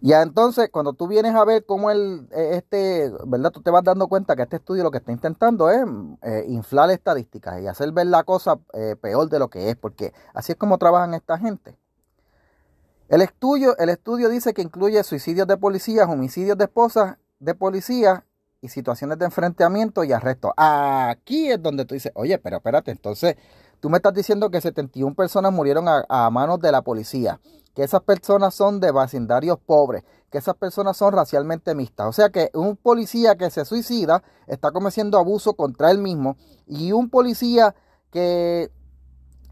Ya 0.01 0.21
entonces, 0.21 0.69
cuando 0.69 0.91
tú 0.91 1.07
vienes 1.07 1.33
a 1.33 1.45
ver 1.45 1.65
cómo 1.65 1.89
el, 1.89 2.27
e, 2.31 2.57
este, 2.57 3.09
¿verdad? 3.25 3.51
Tú 3.51 3.61
te 3.61 3.71
vas 3.71 3.85
dando 3.85 4.09
cuenta 4.09 4.35
que 4.35 4.41
este 4.41 4.57
estudio 4.57 4.83
lo 4.83 4.91
que 4.91 4.97
está 4.97 5.13
intentando 5.13 5.69
es 5.69 5.81
eh, 6.23 6.43
inflar 6.49 6.91
estadísticas 6.91 7.61
y 7.61 7.67
hacer 7.67 7.91
ver 7.93 8.07
la 8.07 8.23
cosa 8.23 8.59
eh, 8.73 8.97
peor 8.99 9.29
de 9.29 9.39
lo 9.39 9.49
que 9.49 9.69
es, 9.69 9.77
porque 9.77 10.13
así 10.33 10.51
es 10.51 10.57
como 10.57 10.77
trabajan 10.77 11.13
esta 11.13 11.37
gente. 11.37 11.77
El 13.07 13.21
estudio, 13.21 13.77
el 13.77 13.87
estudio 13.87 14.27
dice 14.27 14.53
que 14.53 14.61
incluye 14.61 15.01
suicidios 15.05 15.47
de 15.47 15.55
policías, 15.55 16.09
homicidios 16.09 16.57
de 16.57 16.65
esposas 16.65 17.17
de 17.39 17.55
policías 17.55 18.23
y 18.63 18.69
situaciones 18.69 19.19
de 19.19 19.25
enfrentamiento 19.25 20.03
y 20.03 20.11
arresto. 20.11 20.53
Aquí 20.57 21.51
es 21.51 21.61
donde 21.61 21.85
tú 21.85 21.93
dices, 21.93 22.11
oye, 22.15 22.39
pero 22.39 22.57
espérate, 22.57 22.89
entonces 22.89 23.35
tú 23.79 23.91
me 23.91 23.97
estás 23.97 24.15
diciendo 24.15 24.49
que 24.49 24.59
71 24.59 25.13
personas 25.13 25.53
murieron 25.53 25.85
a 25.87 26.29
manos 26.31 26.59
de 26.59 26.71
la 26.71 26.81
policía 26.81 27.39
que 27.73 27.83
esas 27.83 28.01
personas 28.01 28.53
son 28.53 28.79
de 28.79 28.91
vecindarios 28.91 29.57
pobres, 29.59 30.03
que 30.29 30.37
esas 30.37 30.55
personas 30.55 30.97
son 30.97 31.13
racialmente 31.13 31.73
mixtas. 31.75 32.07
O 32.07 32.13
sea 32.13 32.29
que 32.29 32.49
un 32.53 32.75
policía 32.77 33.35
que 33.35 33.49
se 33.49 33.65
suicida 33.65 34.23
está 34.47 34.71
cometiendo 34.71 35.17
abuso 35.17 35.53
contra 35.53 35.91
él 35.91 35.97
mismo 35.97 36.37
y 36.67 36.91
un 36.91 37.09
policía 37.09 37.75
que 38.11 38.71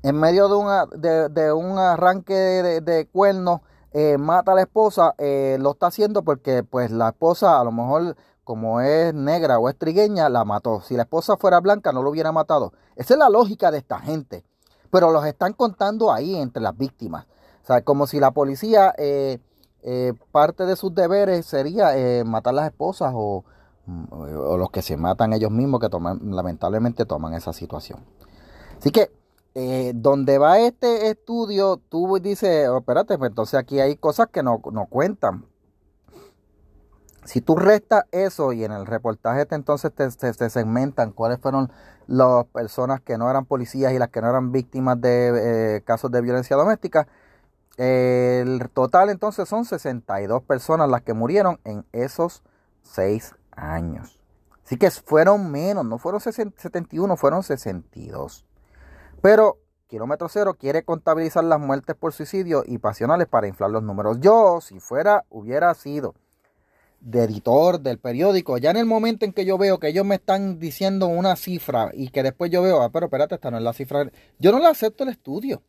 en 0.03 0.15
medio 0.19 0.47
de, 0.47 1.53
un 1.53 1.77
arranque 1.77 2.33
de, 2.33 3.07
cuernos 3.07 3.61
eh, 3.93 4.17
mata 4.17 4.53
a 4.53 4.55
la 4.55 4.61
esposa, 4.61 5.13
eh, 5.17 5.57
lo 5.59 5.71
está 5.71 5.87
haciendo 5.87 6.23
porque 6.23 6.63
pues 6.63 6.91
la 6.91 7.09
esposa 7.09 7.59
a 7.59 7.63
lo 7.63 7.71
mejor 7.71 8.15
como 8.51 8.81
es 8.81 9.13
negra 9.13 9.60
o 9.60 9.70
es 9.70 9.77
trigueña, 9.77 10.27
la 10.27 10.43
mató. 10.43 10.81
Si 10.81 10.98
la 10.98 11.03
esposa 11.03 11.38
fuera 11.38 11.62
blanca 11.62 11.93
no 11.93 12.03
lo 12.03 12.10
hubiera 12.10 12.34
matado. 12.34 12.74
Esa 12.98 13.13
es 13.13 13.17
la 13.17 13.29
lógica 13.29 13.72
de 13.72 13.77
esta 13.77 13.98
gente. 14.01 14.43
Pero 14.91 15.10
los 15.13 15.25
están 15.25 15.53
contando 15.53 16.12
ahí 16.12 16.36
entre 16.36 16.62
las 16.62 16.77
víctimas. 16.77 17.27
O 17.63 17.65
sea, 17.65 17.81
como 17.81 18.08
si 18.08 18.20
la 18.20 18.31
policía, 18.31 18.93
eh, 18.98 19.39
eh, 19.84 20.12
parte 20.34 20.65
de 20.65 20.75
sus 20.75 20.93
deberes 20.93 21.46
sería 21.46 21.98
eh, 21.98 22.25
matar 22.25 22.53
las 22.53 22.65
esposas 22.65 23.13
o, 23.15 23.46
o, 24.10 24.58
los 24.58 24.70
que 24.70 24.81
se 24.81 24.98
matan 24.98 25.31
ellos 25.31 25.50
mismos, 25.50 25.79
que 25.79 25.88
toman, 25.88 26.20
lamentablemente 26.36 27.05
toman 27.05 27.34
esa 27.34 27.53
situación. 27.53 28.03
Así 28.79 28.91
que, 28.91 29.12
donde 29.96 30.39
va 30.39 30.60
este 30.60 31.08
estudio, 31.08 31.79
tú 31.88 32.20
dices, 32.22 32.67
oh, 32.67 32.79
espérate, 32.79 33.17
pues 33.17 33.29
entonces 33.29 33.58
aquí 33.58 33.79
hay 33.79 33.96
cosas 33.96 34.27
que 34.27 34.43
no, 34.43 34.60
no 34.74 34.88
cuentan. 34.88 35.46
Si 37.23 37.41
tú 37.41 37.55
restas 37.55 38.05
eso 38.11 38.51
y 38.51 38.63
en 38.63 38.71
el 38.71 38.85
reportaje 38.85 39.45
te, 39.45 39.55
entonces 39.55 39.91
te, 39.93 40.09
te, 40.09 40.49
segmentan 40.49 41.11
cuáles 41.11 41.39
fueron 41.39 41.71
las 42.07 42.45
personas 42.45 42.99
que 43.01 43.17
no 43.17 43.29
eran 43.29 43.45
policías 43.45 43.93
y 43.93 43.99
las 43.99 44.09
que 44.09 44.21
no 44.21 44.29
eran 44.29 44.51
víctimas 44.51 44.99
de 44.99 45.83
casos 45.85 46.11
de 46.11 46.21
violencia 46.21 46.55
doméstica, 46.55 47.07
el 47.77 48.69
total 48.73 49.09
entonces 49.09 49.47
son 49.47 49.65
62 49.65 50.43
personas 50.43 50.89
las 50.89 51.03
que 51.03 51.13
murieron 51.13 51.59
en 51.63 51.85
esos 51.91 52.43
6 52.81 53.35
años. 53.55 54.19
Así 54.65 54.77
que 54.77 54.89
fueron 54.89 55.51
menos, 55.51 55.85
no 55.85 55.97
fueron 55.97 56.21
71, 56.21 57.17
fueron 57.17 57.43
62. 57.43 58.45
Pero 59.21 59.57
Kilómetro 59.87 60.29
Cero 60.29 60.55
quiere 60.57 60.83
contabilizar 60.83 61.43
las 61.43 61.59
muertes 61.59 61.95
por 61.97 62.13
suicidio 62.13 62.63
y 62.65 62.77
pasionales 62.77 63.27
para 63.27 63.47
inflar 63.47 63.71
los 63.71 63.83
números. 63.83 64.19
Yo, 64.21 64.61
si 64.61 64.79
fuera, 64.79 65.25
hubiera 65.29 65.73
sido 65.73 66.15
de 67.01 67.24
editor 67.24 67.81
del 67.81 67.98
periódico, 67.98 68.58
ya 68.58 68.72
en 68.72 68.77
el 68.77 68.86
momento 68.86 69.25
en 69.25 69.34
que 69.34 69.43
yo 69.43 69.58
veo 69.58 69.79
que 69.79 69.89
ellos 69.89 70.05
me 70.05 70.15
están 70.15 70.60
diciendo 70.60 71.08
una 71.08 71.36
cifra 71.36 71.89
y 71.93 72.10
que 72.10 72.24
después 72.24 72.51
yo 72.51 72.62
veo, 72.62 72.81
ah, 72.81 72.91
pero 72.91 73.08
espérate, 73.08 73.36
esta 73.36 73.51
no 73.51 73.58
es 73.58 73.63
la 73.63 73.74
cifra, 73.74 74.10
yo 74.39 74.51
no 74.51 74.60
le 74.60 74.67
acepto 74.67 75.03
el 75.03 75.10
estudio. 75.10 75.63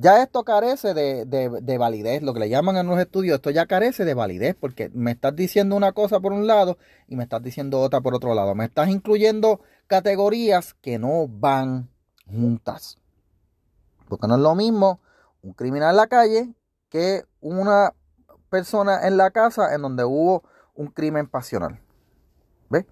Ya 0.00 0.22
esto 0.22 0.44
carece 0.44 0.94
de, 0.94 1.78
validez, 1.78 2.22
lo 2.22 2.32
que 2.32 2.38
le 2.38 2.48
llaman 2.48 2.76
en 2.76 2.86
los 2.86 3.00
estudios, 3.00 3.34
esto 3.34 3.50
ya 3.50 3.66
carece 3.66 4.04
de 4.04 4.14
validez 4.14 4.54
porque 4.58 4.90
me 4.94 5.10
estás 5.10 5.34
diciendo 5.34 5.74
una 5.74 5.90
cosa 5.90 6.20
por 6.20 6.32
un 6.32 6.46
lado 6.46 6.78
y 7.08 7.16
me 7.16 7.24
estás 7.24 7.42
diciendo 7.42 7.80
otra 7.80 8.00
por 8.00 8.14
otro 8.14 8.32
lado. 8.32 8.54
Me 8.54 8.66
estás 8.66 8.90
incluyendo 8.90 9.60
categorías 9.88 10.74
que 10.74 11.00
no 11.00 11.26
van 11.26 11.90
juntas. 12.26 12.98
Porque 14.08 14.28
no 14.28 14.36
es 14.36 14.40
lo 14.40 14.54
mismo 14.54 15.00
un 15.42 15.52
criminal 15.52 15.90
en 15.90 15.96
la 15.96 16.06
calle 16.06 16.54
que 16.88 17.24
una 17.40 17.92
persona 18.48 19.06
en 19.06 19.16
la 19.16 19.30
casa 19.30 19.74
en 19.74 19.82
donde 19.82 20.04
hubo 20.04 20.42
un 20.74 20.88
crimen 20.88 21.26
pasional. 21.26 21.80
¿Ves? 22.70 22.86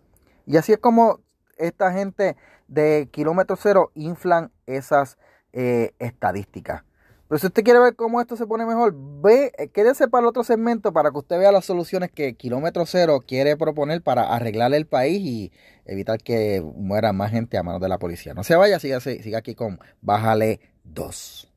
Y 0.47 0.57
así 0.57 0.73
es 0.73 0.79
como 0.79 1.21
esta 1.57 1.93
gente 1.93 2.37
de 2.69 3.09
kilómetro 3.11 3.57
cero 3.57 3.91
inflan 3.95 4.53
esas 4.67 5.19
eh, 5.53 5.95
estadísticas. 5.99 6.83
Pero 7.29 7.39
si 7.41 7.47
usted 7.47 7.65
quiere 7.65 7.81
ver 7.81 7.97
cómo 7.97 8.21
esto 8.21 8.37
se 8.37 8.47
pone 8.47 8.65
mejor, 8.65 8.95
ve, 8.97 9.51
eh, 9.59 9.69
quédese 9.69 10.07
para 10.07 10.23
el 10.23 10.29
otro 10.29 10.45
segmento 10.45 10.93
para 10.93 11.11
que 11.11 11.19
usted 11.19 11.39
vea 11.39 11.51
las 11.51 11.65
soluciones 11.65 12.13
que 12.13 12.35
Kilómetro 12.37 12.87
Cero 12.87 13.25
quiere 13.27 13.57
proponer 13.57 14.01
para 14.01 14.33
arreglar 14.33 14.73
el 14.75 14.87
país 14.87 15.21
y 15.21 15.53
evitar 15.87 16.19
que 16.19 16.63
muera 16.77 17.13
más 17.13 17.33
gente 17.33 17.59
a 17.59 17.65
manos 17.65 17.81
de 17.81 17.89
la 17.89 17.99
policía. 17.99 18.33
No 18.33 18.45
se 18.45 18.55
vaya, 18.55 18.79
siga, 18.79 19.01
siga 19.01 19.39
aquí 19.39 19.57
con 19.57 19.81
Bájale 20.03 20.61
2. 20.85 21.53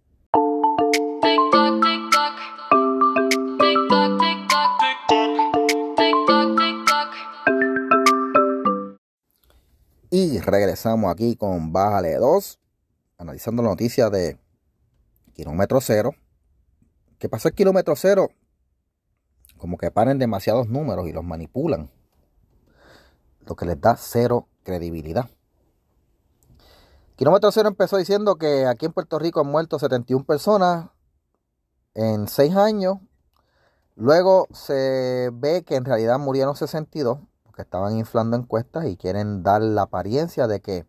Y 10.11 10.39
regresamos 10.39 11.11
aquí 11.11 11.35
con 11.35 11.71
Bájale 11.71 12.15
2, 12.15 12.59
analizando 13.19 13.61
la 13.61 13.69
noticia 13.69 14.09
de 14.09 14.39
kilómetro 15.33 15.81
cero. 15.81 16.15
¿Qué 17.19 17.29
pasa 17.29 17.49
el 17.49 17.55
kilómetro 17.55 17.95
cero? 17.95 18.29
Como 19.59 19.77
que 19.77 19.91
paren 19.91 20.17
demasiados 20.17 20.67
números 20.67 21.07
y 21.07 21.11
los 21.13 21.23
manipulan. 21.23 21.91
Lo 23.41 23.55
que 23.55 23.67
les 23.67 23.79
da 23.79 23.97
cero 23.97 24.47
credibilidad. 24.63 25.29
Kilómetro 27.15 27.51
cero 27.51 27.69
empezó 27.69 27.97
diciendo 27.97 28.37
que 28.37 28.65
aquí 28.65 28.87
en 28.87 28.93
Puerto 28.93 29.19
Rico 29.19 29.41
han 29.41 29.47
muerto 29.47 29.77
71 29.77 30.25
personas 30.25 30.89
en 31.93 32.27
6 32.27 32.55
años. 32.55 32.97
Luego 33.95 34.47
se 34.53 35.29
ve 35.33 35.63
que 35.63 35.75
en 35.75 35.85
realidad 35.85 36.17
murieron 36.17 36.55
62 36.55 37.19
estaban 37.61 37.97
inflando 37.97 38.37
encuestas 38.37 38.85
y 38.85 38.97
quieren 38.97 39.43
dar 39.43 39.61
la 39.61 39.83
apariencia 39.83 40.47
de 40.47 40.59
que 40.61 40.85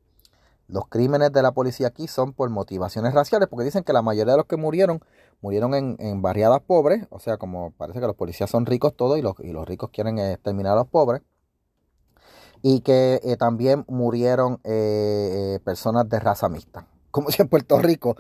los 0.68 0.86
crímenes 0.88 1.32
de 1.32 1.42
la 1.42 1.52
policía 1.52 1.88
aquí 1.88 2.06
son 2.06 2.32
por 2.32 2.48
motivaciones 2.50 3.12
raciales, 3.12 3.48
porque 3.48 3.64
dicen 3.64 3.82
que 3.82 3.92
la 3.92 4.02
mayoría 4.02 4.34
de 4.34 4.38
los 4.38 4.46
que 4.46 4.56
murieron 4.56 5.00
murieron 5.40 5.74
en, 5.74 6.22
barriadas 6.22 6.60
pobres, 6.60 7.06
o 7.10 7.18
sea, 7.18 7.38
como 7.38 7.70
parece 7.72 8.00
que 8.00 8.06
los 8.06 8.16
policías 8.16 8.50
son 8.50 8.66
ricos 8.66 8.94
todos 8.94 9.18
y 9.18 9.22
los, 9.22 9.34
y 9.40 9.52
los 9.52 9.66
ricos 9.66 9.90
quieren 9.90 10.18
exterminar 10.18 10.72
a 10.72 10.76
los 10.76 10.88
pobres, 10.88 11.22
y 12.62 12.80
que 12.80 13.20
eh, 13.24 13.36
también 13.36 13.84
murieron 13.88 14.60
eh, 14.64 15.54
eh, 15.54 15.60
personas 15.64 16.08
de 16.08 16.20
raza 16.20 16.48
mixta. 16.48 16.86
Como 17.10 17.30
si 17.30 17.42
en 17.42 17.48
Puerto 17.48 17.78
Rico 17.80 18.16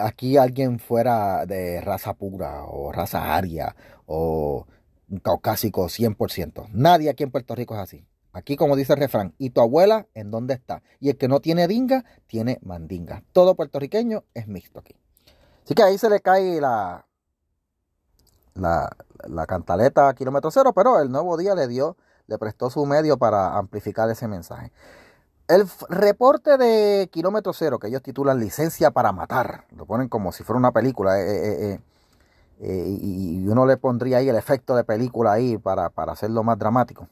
aquí 0.00 0.36
alguien 0.36 0.78
fuera 0.78 1.44
de 1.44 1.80
raza 1.80 2.14
pura 2.14 2.62
o 2.64 2.92
raza 2.92 3.34
aria 3.34 3.74
o 4.06 4.64
un 5.08 5.18
caucásico 5.18 5.86
100%. 5.86 6.68
Nadie 6.72 7.10
aquí 7.10 7.22
en 7.22 7.30
Puerto 7.30 7.54
Rico 7.54 7.74
es 7.74 7.80
así. 7.80 8.06
Aquí, 8.32 8.56
como 8.56 8.76
dice 8.76 8.92
el 8.92 8.98
refrán, 8.98 9.34
¿y 9.38 9.50
tu 9.50 9.62
abuela 9.62 10.08
en 10.12 10.30
dónde 10.30 10.52
está? 10.54 10.82
Y 11.00 11.08
el 11.08 11.16
que 11.16 11.26
no 11.26 11.40
tiene 11.40 11.66
dinga, 11.66 12.04
tiene 12.26 12.58
mandinga. 12.62 13.22
Todo 13.32 13.54
puertorriqueño 13.54 14.24
es 14.34 14.46
mixto 14.46 14.80
aquí. 14.80 14.94
Así 15.64 15.74
que 15.74 15.82
ahí 15.82 15.96
se 15.96 16.10
le 16.10 16.20
cae 16.20 16.60
la, 16.60 17.06
la, 18.54 18.90
la 19.26 19.46
cantaleta 19.46 20.08
a 20.08 20.14
kilómetro 20.14 20.50
cero, 20.50 20.72
pero 20.74 21.00
el 21.00 21.10
nuevo 21.10 21.36
día 21.38 21.54
le 21.54 21.66
dio, 21.66 21.96
le 22.26 22.36
prestó 22.36 22.68
su 22.68 22.84
medio 22.84 23.16
para 23.16 23.56
amplificar 23.56 24.10
ese 24.10 24.28
mensaje. 24.28 24.70
El 25.48 25.64
reporte 25.88 26.58
de 26.58 27.08
kilómetro 27.12 27.52
cero, 27.52 27.78
que 27.78 27.86
ellos 27.86 28.02
titulan 28.02 28.40
licencia 28.40 28.90
para 28.90 29.12
matar, 29.12 29.64
lo 29.70 29.86
ponen 29.86 30.08
como 30.08 30.32
si 30.32 30.42
fuera 30.42 30.58
una 30.58 30.72
película, 30.72 31.20
eh, 31.20 31.24
eh, 31.24 31.72
eh, 31.72 31.80
y 32.60 33.46
uno 33.48 33.66
le 33.66 33.76
pondría 33.76 34.18
ahí 34.18 34.28
el 34.28 34.36
efecto 34.36 34.74
de 34.76 34.84
película 34.84 35.32
ahí 35.32 35.58
para, 35.58 35.90
para 35.90 36.12
hacerlo 36.12 36.42
más 36.42 36.58
dramático. 36.58 37.08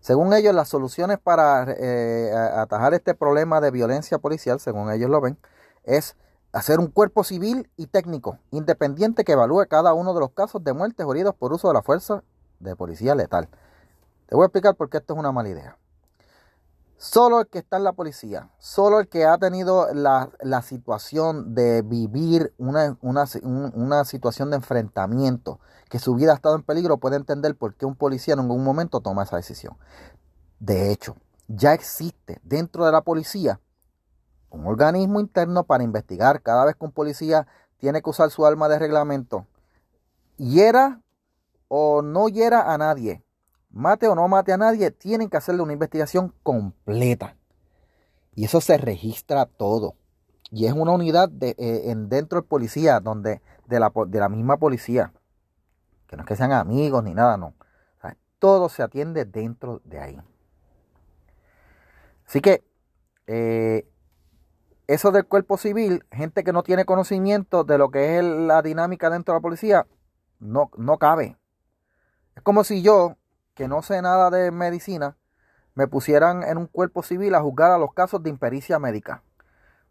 Según 0.00 0.32
ellos, 0.32 0.54
las 0.54 0.68
soluciones 0.68 1.18
para 1.18 1.62
atajar 2.62 2.94
este 2.94 3.14
problema 3.14 3.60
de 3.60 3.70
violencia 3.70 4.18
policial, 4.18 4.58
según 4.60 4.90
ellos 4.90 5.10
lo 5.10 5.20
ven, 5.20 5.38
es 5.84 6.16
hacer 6.52 6.80
un 6.80 6.88
cuerpo 6.88 7.22
civil 7.24 7.70
y 7.76 7.86
técnico 7.86 8.38
independiente 8.50 9.24
que 9.24 9.32
evalúe 9.32 9.66
cada 9.68 9.94
uno 9.94 10.14
de 10.14 10.20
los 10.20 10.30
casos 10.30 10.64
de 10.64 10.72
muertes 10.72 11.06
o 11.06 11.12
heridos 11.12 11.34
por 11.34 11.52
uso 11.52 11.68
de 11.68 11.74
la 11.74 11.82
fuerza 11.82 12.22
de 12.58 12.74
policía 12.76 13.14
letal. 13.14 13.48
Te 14.26 14.34
voy 14.34 14.44
a 14.44 14.46
explicar 14.46 14.74
por 14.74 14.88
qué 14.88 14.98
esto 14.98 15.14
es 15.14 15.18
una 15.18 15.32
mala 15.32 15.48
idea. 15.48 15.76
Solo 17.02 17.40
el 17.40 17.46
que 17.46 17.60
está 17.60 17.78
en 17.78 17.84
la 17.84 17.94
policía, 17.94 18.50
solo 18.58 19.00
el 19.00 19.08
que 19.08 19.24
ha 19.24 19.38
tenido 19.38 19.88
la, 19.94 20.30
situación 20.60 21.54
de 21.54 21.80
vivir 21.80 22.52
una, 22.58 22.98
una, 23.00 24.04
situación 24.04 24.50
de 24.50 24.56
enfrentamiento, 24.56 25.60
que 25.88 25.98
su 25.98 26.14
vida 26.14 26.32
ha 26.32 26.34
estado 26.34 26.56
en 26.56 26.62
peligro, 26.62 26.98
puede 26.98 27.16
entender 27.16 27.56
por 27.56 27.74
qué 27.74 27.86
un 27.86 27.96
policía 27.96 28.34
en 28.34 28.40
algún 28.40 28.62
momento 28.62 29.00
toma 29.00 29.22
esa 29.22 29.36
decisión. 29.36 29.78
De 30.58 30.92
hecho, 30.92 31.16
ya 31.48 31.72
existe 31.72 32.38
dentro 32.42 32.84
de 32.84 32.92
la 32.92 33.00
policía 33.00 33.62
un 34.50 34.66
organismo 34.66 35.20
interno 35.20 35.64
para 35.64 35.82
investigar 35.82 36.42
cada 36.42 36.66
vez 36.66 36.76
que 36.76 36.84
un 36.84 36.92
policía 36.92 37.46
tiene 37.78 38.02
que 38.02 38.10
usar 38.10 38.30
su 38.30 38.44
arma 38.44 38.68
de 38.68 38.78
reglamento, 38.78 39.46
hiera 40.36 41.00
o 41.68 42.02
no 42.02 42.28
hiera 42.28 42.74
a 42.74 42.76
nadie, 42.76 43.24
mate 43.70 44.08
o 44.08 44.14
no 44.14 44.26
mate 44.28 44.52
a 44.52 44.56
nadie, 44.56 44.90
tienen 44.90 45.28
que 45.28 45.36
hacerle 45.36 45.62
una 45.62 45.72
investigación 45.72 46.34
completa. 46.42 47.36
Y 48.34 48.44
eso 48.44 48.60
se 48.60 48.78
registra 48.78 49.46
todo. 49.46 49.94
Y 50.50 50.66
es 50.66 50.72
una 50.72 50.92
unidad 50.92 51.30
eh, 51.40 51.54
en, 51.90 52.08
dentro 52.08 52.40
del 52.40 52.48
policía, 52.48 53.00
donde, 53.00 53.40
de, 53.66 53.80
la, 53.80 53.92
de 54.06 54.18
la 54.18 54.28
misma 54.28 54.56
policía. 54.56 55.12
Que 56.06 56.16
no 56.16 56.22
es 56.22 56.28
que 56.28 56.36
sean 56.36 56.52
amigos 56.52 57.04
ni 57.04 57.14
nada, 57.14 57.36
no. 57.36 57.54
todo 58.38 58.68
se 58.68 58.82
atiende 58.82 59.24
dentro 59.24 59.80
de 59.84 60.00
ahí. 60.00 60.20
Así 62.26 62.40
que 62.40 62.64
eh, 63.26 63.86
eso 64.86 65.12
del 65.12 65.24
cuerpo 65.24 65.56
civil, 65.56 66.04
gente 66.10 66.42
que 66.42 66.52
no 66.52 66.64
tiene 66.64 66.84
conocimiento 66.84 67.62
de 67.62 67.78
lo 67.78 67.92
que 67.92 68.18
es 68.18 68.24
la 68.24 68.60
dinámica 68.60 69.08
dentro 69.08 69.34
de 69.34 69.38
la 69.38 69.42
policía, 69.42 69.86
no, 70.40 70.70
no 70.76 70.98
cabe. 70.98 71.36
Es 72.34 72.42
como 72.42 72.64
si 72.64 72.82
yo, 72.82 73.16
que 73.60 73.68
no 73.68 73.82
sé 73.82 74.00
nada 74.00 74.30
de 74.30 74.50
medicina, 74.50 75.18
me 75.74 75.86
pusieran 75.86 76.44
en 76.44 76.56
un 76.56 76.66
cuerpo 76.66 77.02
civil 77.02 77.34
a 77.34 77.42
juzgar 77.42 77.70
a 77.70 77.76
los 77.76 77.92
casos 77.92 78.22
de 78.22 78.30
impericia 78.30 78.78
médica. 78.78 79.22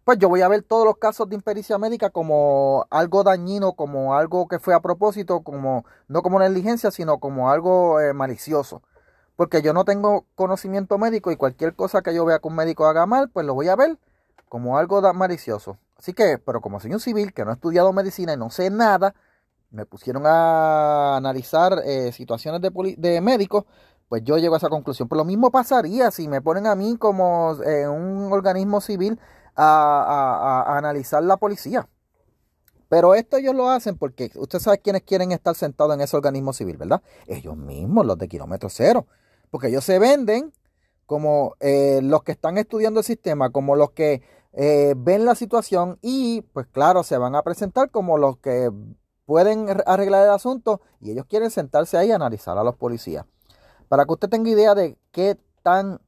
Pues 0.03 0.17
yo 0.17 0.27
voy 0.27 0.41
a 0.41 0.47
ver 0.47 0.63
todos 0.63 0.85
los 0.85 0.97
casos 0.97 1.29
de 1.29 1.35
impericia 1.35 1.77
médica 1.77 2.09
como 2.09 2.88
algo 2.89 3.23
dañino, 3.23 3.73
como 3.73 4.15
algo 4.15 4.47
que 4.47 4.57
fue 4.57 4.73
a 4.73 4.79
propósito, 4.79 5.41
como 5.43 5.85
no 6.07 6.23
como 6.23 6.39
negligencia, 6.39 6.89
sino 6.89 7.19
como 7.19 7.51
algo 7.51 7.99
eh, 7.99 8.11
malicioso. 8.15 8.81
Porque 9.35 9.61
yo 9.61 9.71
no 9.71 9.85
tengo 9.85 10.25
conocimiento 10.33 10.97
médico 10.97 11.31
y 11.31 11.35
cualquier 11.35 11.75
cosa 11.75 12.01
que 12.01 12.15
yo 12.15 12.25
vea 12.25 12.39
que 12.39 12.47
un 12.47 12.55
médico 12.55 12.88
haga 12.88 13.05
mal, 13.05 13.29
pues 13.29 13.45
lo 13.45 13.53
voy 13.53 13.67
a 13.67 13.75
ver 13.75 13.99
como 14.47 14.79
algo 14.79 15.13
malicioso. 15.13 15.77
Así 15.95 16.13
que, 16.13 16.39
pero 16.39 16.59
como 16.59 16.79
soy 16.79 16.91
un 16.91 16.99
civil 16.99 17.33
que 17.33 17.45
no 17.45 17.51
he 17.51 17.53
estudiado 17.53 17.93
medicina 17.93 18.33
y 18.33 18.38
no 18.38 18.49
sé 18.49 18.71
nada, 18.71 19.13
me 19.71 19.85
pusieron 19.85 20.23
a 20.25 21.17
analizar 21.17 21.81
eh, 21.85 22.11
situaciones 22.11 22.61
de, 22.61 22.95
de 22.97 23.21
médicos, 23.21 23.65
pues 24.07 24.23
yo 24.23 24.38
llego 24.38 24.55
a 24.55 24.57
esa 24.57 24.69
conclusión. 24.69 25.07
Pero 25.07 25.19
lo 25.19 25.25
mismo 25.25 25.51
pasaría 25.51 26.11
si 26.11 26.27
me 26.27 26.41
ponen 26.41 26.65
a 26.67 26.75
mí 26.75 26.97
como 26.97 27.55
eh, 27.63 27.88
un 27.88 28.31
organismo 28.31 28.81
civil 28.81 29.19
a, 29.55 30.63
a, 30.65 30.77
analizar 30.77 31.24
la 31.24 31.37
policía. 31.37 31.87
Pero 32.87 33.13
esto 33.13 33.37
ellos 33.37 33.53
lo 33.53 33.70
hacen 33.70 33.98
porque 33.98 34.31
usted 34.35 34.57
sabe 34.57 34.79
quiénes 34.79 35.03
quieren 35.03 35.31
estar 35.31 35.53
sentados 35.53 35.94
en 35.94 36.01
ese 36.01 36.17
organismo 36.17 36.53
civil, 36.53 36.77
¿verdad? 36.77 37.03
Ellos 37.27 37.55
mismos, 37.55 38.05
los 38.05 38.17
de 38.17 38.27
kilómetro 38.27 38.70
cero. 38.70 39.05
Porque 39.51 39.67
ellos 39.67 39.83
se 39.83 40.00
venden 40.00 40.51
como 41.05 41.55
eh, 41.59 42.00
los 42.01 42.24
que 42.24 42.31
están 42.31 42.57
estudiando 42.57 43.01
el 43.01 43.05
sistema, 43.05 43.51
como 43.51 43.75
los 43.75 43.91
que 43.91 44.24
ven 44.51 45.25
la 45.25 45.35
situación 45.35 46.00
y 46.01 46.41
pues 46.53 46.65
claro, 46.65 47.03
se 47.03 47.17
van 47.20 47.35
a 47.35 47.44
presentar 47.44 47.91
como 47.91 48.17
los 48.17 48.37
que 48.39 48.72
pueden 49.29 49.68
arreglar 49.85 50.24
el 50.24 50.31
asunto 50.31 50.81
y 51.00 51.11
ellos 51.11 51.24
quieren 51.29 51.51
sentarse 51.51 51.96
ahí 52.00 52.11
a 52.11 52.15
analizar 52.15 52.57
a 52.57 52.63
los 52.63 52.75
policías. 52.75 53.25
Para 53.87 54.05
que 54.05 54.13
usted 54.13 54.27
tenga 54.27 54.50
idea 54.50 54.74
de 54.74 54.98
qué 55.11 55.37
tan 55.61 56.01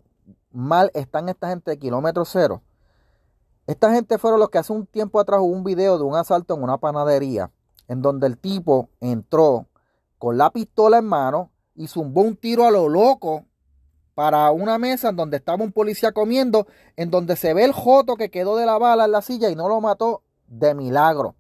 mal 0.52 0.90
están 0.96 1.30
esta 1.30 1.50
gente 1.50 1.70
de 1.70 1.78
kilómetro 1.78 2.26
cero. 2.26 2.64
Esta 3.68 3.94
gente 3.94 4.18
fueron 4.18 4.40
los 4.40 4.50
que 4.50 4.58
hace 4.58 4.74
un 4.74 4.88
tiempo 4.88 5.20
atrás 5.20 5.40
hubo 5.40 5.56
un 5.56 5.64
video 5.64 6.00
de 6.00 6.04
un 6.04 6.16
asalto 6.16 6.56
en 6.56 6.64
una 6.64 6.80
panadería 6.80 7.52
en 7.88 8.02
donde 8.02 8.26
el 8.26 8.40
tipo 8.40 8.90
entró 9.00 9.68
con 10.18 10.40
la 10.40 10.50
pistola 10.50 10.98
en 10.98 11.06
mano 11.06 11.52
y 11.76 11.86
zumbó 11.86 12.22
un 12.22 12.36
tiro 12.36 12.66
a 12.66 12.72
lo 12.72 12.90
loco 12.90 13.46
para 14.16 14.50
una 14.50 14.80
mesa 14.80 15.10
en 15.10 15.16
donde 15.16 15.38
estaba 15.38 15.64
un 15.64 15.74
policía 15.74 16.12
comiendo, 16.12 16.66
en 16.96 17.12
donde 17.12 17.36
se 17.36 17.54
ve 17.54 17.66
el 17.66 17.72
joto 17.72 18.16
que 18.16 18.32
quedó 18.32 18.58
de 18.58 18.66
la 18.66 18.80
bala 18.80 19.06
en 19.06 19.12
la 19.12 19.22
silla 19.22 19.52
y 19.52 19.56
no 19.56 19.70
lo 19.70 19.80
mató 19.80 20.24
de 20.48 20.74
milagro. 20.74 21.36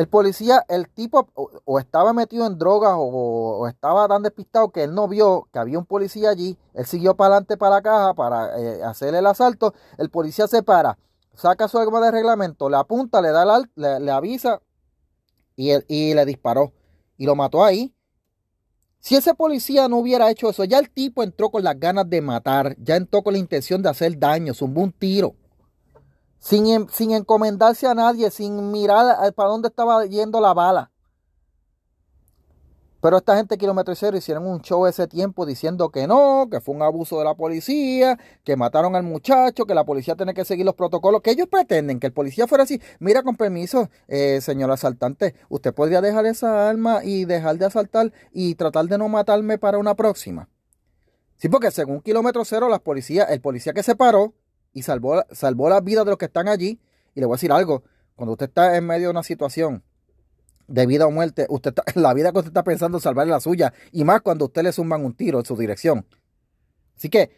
El 0.00 0.08
policía, 0.08 0.64
el 0.70 0.88
tipo 0.88 1.28
o, 1.34 1.78
estaba 1.78 2.14
metido 2.14 2.46
en 2.46 2.56
drogas 2.56 2.94
o, 2.96 3.68
estaba 3.68 4.08
tan 4.08 4.22
despistado 4.22 4.70
que 4.70 4.84
él 4.84 4.94
no 4.94 5.08
vio 5.08 5.46
que 5.52 5.58
había 5.58 5.78
un 5.78 5.84
policía 5.84 6.30
allí. 6.30 6.56
Él 6.72 6.86
siguió 6.86 7.16
para 7.16 7.34
adelante 7.34 7.58
para 7.58 7.74
la 7.74 7.82
caja 7.82 8.14
para 8.14 8.58
eh, 8.58 8.82
hacer 8.82 9.14
el 9.14 9.26
asalto. 9.26 9.74
El 9.98 10.08
policía 10.08 10.46
se 10.48 10.62
para, 10.62 10.96
saca 11.34 11.68
su 11.68 11.78
arma 11.78 12.00
de 12.00 12.12
reglamento, 12.12 12.70
le 12.70 12.78
apunta, 12.78 13.20
le 13.20 13.30
da 13.30 13.44
le, 13.74 14.10
avisa 14.10 14.62
y, 15.54 15.72
y 15.86 16.14
le 16.14 16.24
disparó. 16.24 16.72
Y 17.18 17.26
lo 17.26 17.36
mató 17.36 17.62
ahí. 17.62 17.94
Si 19.00 19.16
ese 19.16 19.34
policía 19.34 19.86
no 19.86 19.98
hubiera 19.98 20.30
hecho 20.30 20.48
eso, 20.48 20.64
ya 20.64 20.78
el 20.78 20.88
tipo 20.88 21.22
entró 21.22 21.50
con 21.50 21.62
las 21.62 21.78
ganas 21.78 22.08
de 22.08 22.22
matar, 22.22 22.74
ya 22.78 22.96
entró 22.96 23.22
con 23.22 23.34
la 23.34 23.38
intención 23.38 23.82
de 23.82 23.90
hacer 23.90 24.18
daño, 24.18 24.54
zumbó 24.54 24.80
un 24.80 24.92
tiro. 24.92 25.34
Sin, 26.40 26.88
sin 26.88 27.12
encomendarse 27.12 27.86
a 27.86 27.94
nadie, 27.94 28.30
sin 28.30 28.72
mirar 28.72 29.32
para 29.34 29.50
dónde 29.50 29.68
estaba 29.68 30.04
yendo 30.06 30.40
la 30.40 30.52
bala. 30.52 30.90
Pero 33.00 33.16
esta 33.16 33.36
gente 33.36 33.56
kilómetro 33.56 33.94
cero 33.94 34.16
hicieron 34.16 34.46
un 34.46 34.60
show 34.60 34.86
ese 34.86 35.06
tiempo 35.06 35.46
diciendo 35.46 35.88
que 35.88 36.06
no, 36.06 36.48
que 36.50 36.60
fue 36.60 36.74
un 36.74 36.82
abuso 36.82 37.18
de 37.18 37.24
la 37.24 37.34
policía, 37.34 38.18
que 38.44 38.56
mataron 38.56 38.94
al 38.94 39.04
muchacho, 39.04 39.64
que 39.64 39.74
la 39.74 39.84
policía 39.84 40.16
tiene 40.16 40.34
que 40.34 40.44
seguir 40.44 40.66
los 40.66 40.74
protocolos, 40.74 41.22
que 41.22 41.30
ellos 41.30 41.48
pretenden 41.48 41.98
que 41.98 42.08
el 42.08 42.12
policía 42.12 42.46
fuera 42.46 42.64
así. 42.64 42.80
Mira, 42.98 43.22
con 43.22 43.36
permiso, 43.36 43.88
eh, 44.06 44.40
señor 44.42 44.70
asaltante, 44.70 45.34
usted 45.48 45.72
podría 45.72 46.02
dejar 46.02 46.26
esa 46.26 46.68
arma 46.68 47.02
y 47.02 47.24
dejar 47.24 47.56
de 47.56 47.64
asaltar 47.64 48.12
y 48.32 48.54
tratar 48.54 48.84
de 48.84 48.98
no 48.98 49.08
matarme 49.08 49.56
para 49.56 49.78
una 49.78 49.94
próxima. 49.94 50.50
Sí, 51.36 51.48
porque 51.48 51.70
según 51.70 52.02
kilómetro 52.02 52.44
cero, 52.44 52.68
las 52.68 52.80
policías, 52.80 53.30
el 53.30 53.40
policía 53.40 53.72
que 53.72 53.82
se 53.82 53.96
paró 53.96 54.34
y 54.72 54.82
salvó, 54.82 55.22
salvó 55.32 55.68
las 55.68 55.82
vidas 55.82 56.04
de 56.04 56.10
los 56.10 56.18
que 56.18 56.26
están 56.26 56.48
allí, 56.48 56.80
y 57.14 57.20
le 57.20 57.26
voy 57.26 57.34
a 57.34 57.36
decir 57.36 57.52
algo, 57.52 57.82
cuando 58.14 58.32
usted 58.32 58.46
está 58.46 58.76
en 58.76 58.86
medio 58.86 59.08
de 59.08 59.10
una 59.12 59.22
situación 59.22 59.82
de 60.68 60.86
vida 60.86 61.06
o 61.06 61.10
muerte, 61.10 61.46
usted 61.48 61.74
la 61.94 62.14
vida 62.14 62.32
que 62.32 62.38
usted 62.38 62.50
está 62.50 62.64
pensando 62.64 63.00
salvar 63.00 63.26
la 63.26 63.40
suya, 63.40 63.72
y 63.92 64.04
más 64.04 64.20
cuando 64.22 64.46
usted 64.46 64.62
le 64.62 64.72
suman 64.72 65.04
un 65.04 65.14
tiro 65.14 65.38
en 65.38 65.44
su 65.44 65.56
dirección. 65.56 66.06
Así 66.96 67.08
que 67.08 67.22
eh, 67.22 67.30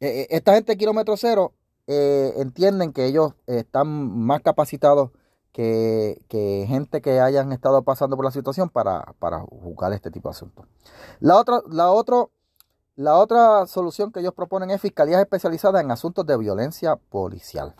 eh, 0.00 0.26
esta 0.30 0.54
gente 0.54 0.72
de 0.72 0.78
kilómetro 0.78 1.16
cero 1.16 1.54
eh, 1.86 2.32
entienden 2.36 2.92
que 2.92 3.06
ellos 3.06 3.34
están 3.46 3.86
más 3.88 4.40
capacitados 4.42 5.10
que, 5.52 6.64
gente 6.66 7.00
que 7.00 7.20
hayan 7.20 7.52
estado 7.52 7.84
pasando 7.84 8.16
por 8.16 8.24
la 8.24 8.32
situación 8.32 8.68
para, 8.68 9.14
para 9.20 9.40
juzgar 9.40 9.92
este 9.92 10.10
tipo 10.10 10.28
de 10.28 10.32
asuntos. 10.32 10.66
La 11.20 11.36
otra, 11.36 11.60
la, 11.70 11.92
otro, 11.92 12.32
la 12.96 13.16
otra 13.16 13.66
solución 13.66 14.12
que 14.12 14.20
ellos 14.20 14.34
proponen 14.34 14.70
es 14.70 14.80
fiscalías 14.80 15.20
especializadas 15.20 15.82
en 15.82 15.90
asuntos 15.90 16.26
de 16.26 16.36
violencia 16.36 16.96
policial. 16.96 17.74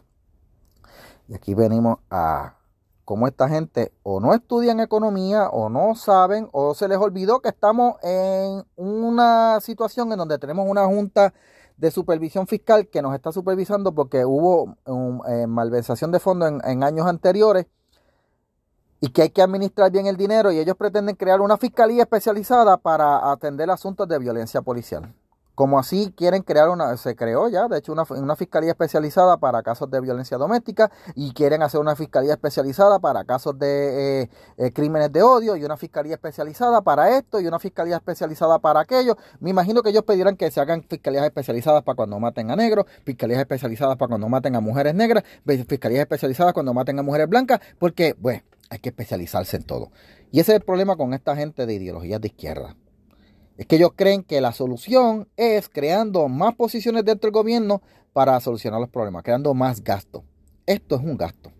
Y 1.29 1.35
aquí 1.35 1.55
venimos 1.55 1.98
a, 2.11 2.57
como 3.05 3.27
esta 3.27 3.48
gente 3.48 3.92
o 4.03 4.20
no 4.20 4.35
estudian 4.35 4.81
economía 4.81 5.48
o 5.48 5.68
no 5.68 5.94
saben 5.94 6.48
o 6.53 6.74
se 6.74 6.88
les 6.88 6.98
olvidó 6.98 7.40
que 7.40 7.50
estamos 7.50 7.96
en 8.03 8.64
una 8.77 9.61
situación 9.61 10.11
en 10.12 10.18
donde 10.18 10.38
tenemos 10.38 10.66
una 10.68 10.87
junta 10.87 11.33
de 11.77 11.90
supervisión 11.90 12.46
fiscal 12.46 12.88
que 12.88 13.03
nos 13.03 13.14
está 13.14 13.33
supervisando 13.33 13.94
porque 13.94 14.24
hubo 14.24 14.77
eh, 15.29 15.46
malversación 15.46 16.12
de 16.12 16.20
fondos 16.20 16.53
en, 16.64 16.83
años 16.83 17.07
anteriores 17.07 17.66
y 19.05 19.09
que 19.09 19.21
hay 19.21 19.29
que 19.29 19.43
administrar 19.43 19.93
bien 19.93 20.07
el 20.07 20.17
dinero 20.17 20.51
y 20.51 20.59
ellos 20.59 20.77
pretenden 20.79 21.14
crear 21.14 21.43
una 21.43 21.59
fiscalía 21.59 22.05
especializada 22.05 22.79
para 22.79 23.31
atender 23.31 23.69
asuntos 23.69 24.09
de 24.09 24.19
violencia 24.19 24.62
policial. 24.62 25.12
Como 25.55 25.79
así 25.79 26.12
quieren 26.17 26.43
crear 26.43 26.69
una, 26.69 26.97
se 26.97 27.14
creó 27.14 27.49
ya, 27.49 27.69
de 27.69 27.79
hecho, 27.79 27.93
una, 27.93 28.03
una, 28.11 28.35
fiscalía 28.35 28.71
especializada 28.71 29.37
para 29.37 29.62
casos 29.62 29.88
de 29.88 30.01
violencia 30.01 30.37
doméstica 30.37 30.90
y 31.14 31.33
quieren 31.33 31.62
hacer 31.62 31.81
una 31.81 31.95
fiscalía 31.95 32.33
especializada 32.33 32.99
para 32.99 33.25
casos 33.25 33.57
de 33.59 34.23
eh, 34.23 34.31
eh, 34.57 34.73
crímenes 34.73 35.12
de 35.12 35.23
odio 35.23 35.55
y 35.55 35.64
una 35.64 35.77
fiscalía 35.77 36.14
especializada 36.14 36.83
para 36.83 37.17
esto 37.17 37.40
y 37.40 37.47
una 37.47 37.61
fiscalía 37.61 37.97
especializada 37.97 38.59
para 38.59 38.81
aquello. 38.81 39.17
Me 39.38 39.51
imagino 39.51 39.83
que 39.83 39.90
ellos 39.90 40.03
pedirán 40.03 40.37
que 40.37 40.51
se 40.51 40.61
hagan 40.61 40.83
fiscalías 40.83 41.25
especializadas 41.25 41.85
para 41.85 41.95
cuando 41.95 42.19
maten 42.19 42.51
a 42.51 42.57
negros, 42.57 42.87
fiscalías 43.05 43.38
especializadas 43.38 43.97
para 43.97 44.09
cuando 44.09 44.29
maten 44.29 44.57
a 44.57 44.61
mujeres 44.61 44.95
negras, 44.95 45.23
fiscalías 45.69 46.01
especializadas 46.01 46.53
cuando 46.53 46.75
maten 46.75 46.99
a 46.99 47.03
mujeres 47.03 47.29
blancas, 47.29 47.61
porque, 47.79 48.17
pues, 48.21 48.43
hay 48.71 48.81
que 48.81 48.88
especializarse 48.88 49.57
en 49.57 49.62
todo. 49.62 49.93
Y 50.33 50.40
ese 50.40 50.51
es 50.51 50.57
el 50.57 50.64
problema 50.64 50.97
con 50.97 51.14
esta 51.14 51.37
gente 51.37 51.64
de 51.64 51.75
ideologías 51.75 52.21
de 52.21 52.27
izquierda 52.27 52.75
es 53.57 53.67
que 53.67 53.77
ellos 53.77 53.93
creen 53.95 54.25
que 54.25 54.40
la 54.40 54.53
solución 54.53 55.29
es 55.37 55.69
creando 55.69 56.29
más 56.29 56.55
posiciones 56.55 57.05
dentro 57.05 57.29
del 57.29 57.35
gobierno 57.35 57.83
para 58.12 58.38
solucionar 58.40 58.81
los 58.81 58.90
problemas, 58.90 59.23
creando 59.23 59.55
más 59.55 59.83
gasto. 59.83 60.25
Esto 60.67 60.97
es 60.97 61.03
un 61.03 61.17
gasto. 61.17 61.53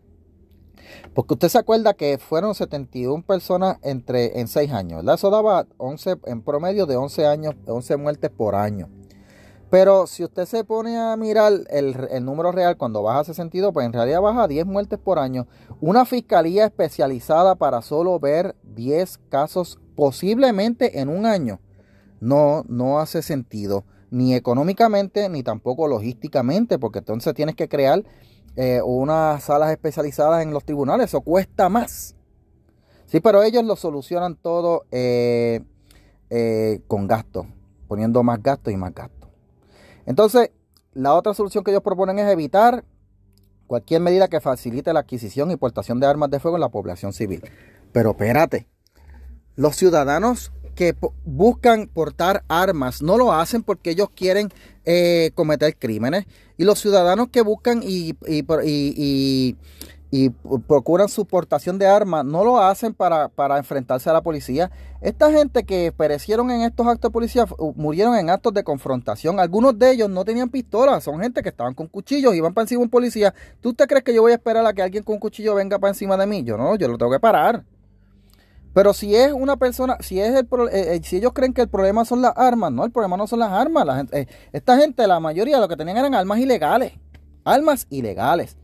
Porque 1.14 1.35
usted 1.35 1.48
se 1.48 1.59
acuerda 1.59 1.94
que 1.94 2.18
fueron 2.18 2.54
71 2.54 3.24
personas 3.24 3.78
entre, 3.83 4.40
en 4.40 4.48
6 4.48 4.72
años, 4.72 4.98
¿verdad? 4.98 5.14
Eso 5.14 5.30
daba 5.30 5.66
11, 5.76 6.16
en 6.26 6.42
promedio 6.42 6.87
de 6.87 6.96
11 6.96 7.26
años, 7.26 7.54
11 7.66 7.96
muertes 7.96 8.30
por 8.30 8.54
año. 8.54 8.88
Pero 9.70 10.07
si 10.07 10.22
usted 10.22 10.46
se 10.46 10.62
pone 10.64 10.96
a 10.96 11.16
mirar 11.16 11.52
el, 11.70 12.09
el, 12.11 12.24
número 12.24 12.52
real 12.52 12.76
cuando 12.76 13.02
baja 13.02 13.20
a 13.20 13.24
62, 13.24 13.72
pues 13.72 13.87
en 13.87 13.92
realidad 13.92 14.20
baja 14.20 14.46
10 14.46 14.66
muertes 14.66 14.98
por 14.98 15.18
año. 15.18 15.46
Una 15.80 16.04
fiscalía 16.04 16.66
especializada 16.66 17.57
para 17.57 17.83
solo 17.83 18.18
ver 18.20 18.54
10 18.62 19.18
casos 19.28 19.80
posiblemente 19.96 21.00
en 21.00 21.09
un 21.09 21.26
año 21.26 21.61
no, 22.24 22.64
no 22.68 23.00
hace 23.00 23.22
sentido, 23.22 23.84
ni 24.10 24.34
económicamente, 24.34 25.28
ni 25.28 25.42
tampoco 25.42 25.87
logísticamente, 25.87 26.78
porque 26.78 27.00
entonces 27.00 27.34
tienes 27.34 27.54
que 27.54 27.68
crear 27.68 28.02
eh, 28.56 28.80
unas 28.82 29.44
salas 29.44 29.70
especializadas 29.70 30.42
en 30.42 30.52
los 30.52 30.64
tribunales, 30.64 31.06
eso 31.06 31.20
cuesta 31.20 31.68
más. 31.68 32.16
Sí, 33.06 33.20
pero 33.20 33.42
ellos 33.42 33.64
lo 33.64 33.76
solucionan 33.76 34.37
todo 34.37 34.87
eh, 34.90 35.60
eh, 36.30 36.80
con 36.88 37.06
gastos, 37.06 37.46
poniendo 37.88 38.22
más 38.22 38.42
gastos 38.42 38.72
y 38.72 38.76
más 38.76 38.94
gastos. 38.94 39.28
Entonces, 40.06 40.50
la 40.94 41.14
otra 41.14 41.34
solución 41.34 41.62
que 41.62 41.72
ellos 41.72 41.82
proponen 41.82 42.18
es 42.18 42.30
evitar 42.30 42.84
cualquier 43.66 44.00
medida 44.00 44.28
que 44.28 44.40
facilite 44.40 44.92
la 44.92 45.00
adquisición 45.00 45.50
y 45.50 45.56
portación 45.56 46.00
de 46.00 46.06
armas 46.06 46.30
de 46.30 46.40
fuego 46.40 46.56
en 46.56 46.62
la 46.62 46.70
población 46.70 47.12
civil. 47.12 47.42
Pero 47.92 48.12
espérate, 48.12 48.66
los 49.56 49.76
ciudadanos 49.76 50.52
que 50.74 50.94
buscan 51.24 51.88
portar 51.88 52.44
armas 52.48 53.02
no 53.02 53.16
lo 53.16 53.32
hacen 53.32 53.62
porque 53.62 53.90
ellos 53.90 54.08
quieren 54.14 54.50
eh, 54.84 55.30
cometer 55.34 55.76
crímenes. 55.76 56.26
Y 56.56 56.64
los 56.64 56.78
ciudadanos 56.78 57.28
que 57.28 57.40
buscan 57.40 57.82
y, 57.82 58.14
y, 58.26 59.56
y, 60.10 60.30
procuran 60.68 61.08
su 61.08 61.26
portación 61.26 61.76
de 61.76 61.88
armas 61.88 62.24
no 62.24 62.44
lo 62.44 62.62
hacen 62.62 62.94
para, 62.94 63.28
para, 63.28 63.58
enfrentarse 63.58 64.08
a 64.08 64.12
la 64.12 64.22
policía. 64.22 64.70
Esta 65.00 65.32
gente 65.32 65.64
que 65.64 65.90
perecieron 65.90 66.52
en 66.52 66.62
estos 66.62 66.87
actos 66.87 67.10
de 67.10 67.12
policía 67.12 67.46
murieron 67.74 68.14
en 68.14 68.30
actos 68.30 68.54
de 68.54 68.62
confrontación. 68.62 69.40
Algunos 69.40 69.76
de 69.76 69.90
ellos 69.90 70.08
no 70.08 70.24
tenían 70.24 70.50
pistolas, 70.50 71.02
son 71.02 71.20
gente 71.20 71.42
que 71.42 71.48
estaban 71.48 71.74
con 71.74 71.88
cuchillos 71.88 72.34
y 72.34 72.40
van 72.40 72.54
para 72.54 72.62
encima 72.62 72.80
de 72.80 72.84
un 72.84 72.90
policía. 72.90 73.34
¿Tú 73.60 73.74
te 73.74 73.88
crees 73.88 74.04
que 74.04 74.14
yo 74.14 74.22
voy 74.22 74.30
a 74.30 74.37
esperar 74.37 74.64
a 74.64 74.72
que 74.72 74.82
alguien 74.82 75.02
con 75.02 75.18
cuchillo 75.18 75.56
venga 75.56 75.80
para 75.80 75.90
encima 75.90 76.16
de 76.16 76.26
mí? 76.26 76.44
Yo 76.44 76.56
no, 76.56 76.76
yo 76.76 76.87
lo 76.87 76.96
tengo 76.96 77.10
que 77.10 77.20
parar. 77.20 77.64
Pero 78.74 78.92
si 78.92 79.14
es 79.14 79.32
una 79.32 79.56
persona, 79.56 79.96
si 80.00 80.20
es 80.20 80.34
el, 80.34 80.48
eh, 80.72 80.96
eh, 80.96 81.00
si 81.04 81.16
ellos 81.16 81.32
creen 81.32 81.54
que 81.54 81.62
el 81.62 81.68
problema 81.68 82.04
son 82.04 82.20
las 82.20 82.32
armas, 82.37 82.72
no, 82.72 82.84
el 82.84 82.90
problema 82.90 83.16
no 83.16 83.28
son 83.28 83.38
las 83.38 83.52
armas. 83.52 83.87
La 83.87 83.96
gente, 83.96 84.20
eh, 84.20 84.28
esta 84.52 84.76
gente, 84.76 85.06
la 85.06 85.20
mayoría, 85.20 85.60
lo 85.60 85.68
que 85.68 85.76
tenían 85.76 85.96
eran 85.96 86.14
armas 86.14 86.40
ilegales. 86.40 86.92
Armas 87.44 87.87
ilegales. 87.88 88.56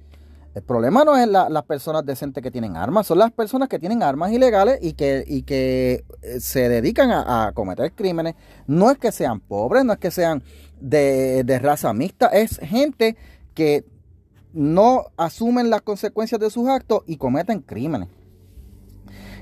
El 0.52 0.62
problema 0.62 1.04
no 1.04 1.16
es 1.16 1.28
las 1.28 1.62
personas 1.62 2.04
decentes 2.04 2.42
que 2.42 2.50
tienen 2.50 2.76
armas, 2.76 3.06
son 3.06 3.18
las 3.18 3.30
personas 3.30 3.68
que 3.68 3.78
tienen 3.78 4.02
armas 4.02 4.32
ilegales 4.32 4.80
y 4.82 4.94
que, 4.94 5.22
y 5.24 5.42
que 5.42 6.04
se 6.40 6.68
dedican 6.68 7.12
a, 7.12 7.52
cometer 7.54 7.92
crímenes. 7.92 8.34
No 8.66 8.90
es 8.90 8.98
que 8.98 9.12
sean 9.12 9.38
pobres, 9.38 9.84
no 9.84 9.92
es 9.92 10.00
que 10.00 10.10
sean 10.10 10.42
de, 10.80 11.44
de 11.44 11.58
raza 11.60 11.92
mixta, 11.92 12.26
es 12.26 12.58
gente 12.58 13.16
que 13.54 13.84
no 14.52 15.04
asumen 15.16 15.70
las 15.70 15.82
consecuencias 15.82 16.40
de 16.40 16.50
sus 16.50 16.68
actos 16.68 17.02
y 17.06 17.16
cometen 17.16 17.60
crímenes. 17.60 18.08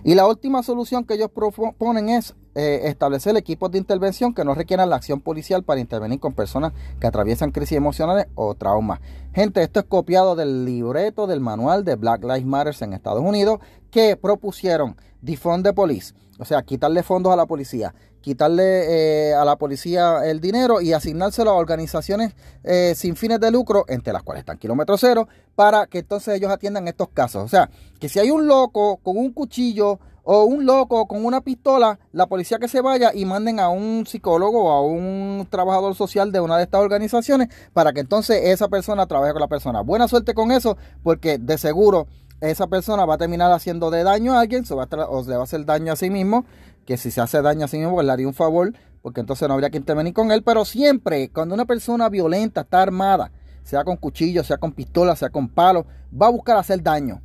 Y 0.09 0.15
la 0.15 0.27
última 0.27 0.63
solución 0.63 1.05
que 1.05 1.13
ellos 1.13 1.31
proponen 1.31 2.09
es 2.09 2.35
eh, 2.55 2.81
establecer 2.85 3.37
equipos 3.37 3.71
de 3.71 3.77
intervención 3.77 4.33
que 4.33 4.43
no 4.43 4.55
requieran 4.55 4.89
la 4.89 4.97
acción 4.97 5.21
policial 5.21 5.65
para 5.65 5.81
intervenir 5.81 6.19
con 6.19 6.33
personas 6.33 6.73
que 6.99 7.07
atraviesan 7.07 7.51
crisis 7.51 7.77
emocionales 7.77 8.27
o 8.35 8.55
traumas. 8.55 9.01
Gente, 9.35 9.63
esto 9.63 9.81
es 9.81 9.85
copiado 9.85 10.35
del 10.35 10.65
libreto 10.65 11.27
del 11.27 11.41
manual 11.41 11.85
de 11.85 11.97
Black 11.97 12.23
Lives 12.23 12.47
Matter 12.47 12.75
en 12.81 12.95
Estados 12.95 13.23
Unidos 13.23 13.61
que 13.91 14.17
propusieron 14.17 14.97
defund 15.21 15.63
the 15.63 15.75
police, 15.75 16.15
o 16.39 16.45
sea, 16.45 16.63
quitarle 16.63 17.03
fondos 17.03 17.33
a 17.33 17.37
la 17.37 17.47
policía, 17.47 17.95
quitarle 18.21 19.31
eh, 19.31 19.35
a 19.35 19.45
la 19.45 19.57
policía 19.57 20.25
el 20.25 20.41
dinero 20.41 20.81
y 20.81 20.93
asignárselo 20.93 21.51
a 21.51 21.55
organizaciones 21.55 22.35
eh, 22.65 22.95
sin 22.97 23.17
fines 23.17 23.41
de 23.41 23.51
lucro, 23.51 23.85
entre 23.89 24.13
las 24.13 24.23
cuales 24.23 24.43
están 24.43 24.59
kilómetro 24.59 24.97
cero, 24.97 25.29
para 25.55 25.87
que 25.87 25.99
entonces 25.99 26.37
ellos 26.37 26.51
atiendan 26.51 26.89
estos 26.89 27.09
casos. 27.09 27.45
O 27.45 27.49
sea, 27.49 27.71
que 28.01 28.09
si 28.09 28.19
hay 28.19 28.31
un 28.31 28.47
loco 28.47 28.99
con 28.99 29.17
un 29.17 29.33
cuchillo 29.33 29.99
o 30.31 30.45
un 30.45 30.67
loco 30.67 31.07
con 31.07 31.25
una 31.25 31.41
pistola, 31.41 31.99
la 32.13 32.27
policía 32.27 32.59
que 32.59 32.69
se 32.69 32.83
vaya 32.83 33.13
y 33.15 33.25
manden 33.25 33.59
a 33.61 33.71
un 33.71 34.05
psicólogo 34.07 34.65
o 34.65 34.71
a 34.73 34.83
un 34.83 35.47
trabajador 35.49 35.95
social 35.95 36.33
de 36.33 36.41
una 36.41 36.59
de 36.59 36.65
estas 36.65 36.83
organizaciones 36.83 37.49
para 37.73 37.95
que 37.95 38.01
entonces 38.01 38.43
esa 38.45 38.69
persona 38.69 39.07
trabaje 39.07 39.33
con 39.33 39.41
la 39.41 39.49
persona. 39.49 39.81
Buena 39.81 40.07
suerte 40.07 40.35
con 40.35 40.53
eso, 40.53 40.77
porque 41.03 41.39
de 41.39 41.57
seguro 41.57 42.09
esa 42.41 42.67
persona 42.67 43.05
va 43.05 43.15
a 43.15 43.19
terminar 43.19 43.51
haciendo 43.53 43.91
de 43.91 44.05
daño 44.05 44.35
a 44.35 44.41
alguien, 44.41 44.65
va 44.65 44.89
o 45.09 45.23
le 45.23 45.35
va 45.35 45.41
a 45.41 45.45
hacer 45.45 45.65
daño 45.65 45.93
a 45.93 45.97
sí 45.97 46.11
mismo, 46.11 46.45
que 46.87 46.97
si 46.97 47.11
se 47.11 47.21
hace 47.21 47.43
daño 47.43 47.65
a 47.65 47.69
sí 47.69 47.79
mismo, 47.79 47.95
pues 47.95 48.07
le 48.07 48.13
haría 48.13 48.29
un 48.29 48.35
favor, 48.35 48.73
porque 49.03 49.21
entonces 49.21 49.49
no 49.49 49.55
habría 49.55 49.71
que 49.71 49.79
intervenir 49.79 50.15
con 50.15 50.31
él. 50.31 50.43
Pero 50.43 50.65
siempre, 50.65 51.31
cuando 51.31 51.55
una 51.55 51.65
persona 51.65 52.09
violenta 52.09 52.63
está 52.63 52.83
armada, 52.83 53.31
sea 53.63 53.85
con 53.85 53.97
cuchillo, 53.97 54.45
sea 54.45 54.59
con 54.59 54.73
pistola, 54.73 55.17
sea 55.17 55.31
con 55.31 55.49
palo, 55.49 55.87
va 56.11 56.27
a 56.27 56.31
buscar 56.31 56.57
hacer 56.57 56.83
daño 56.83 57.21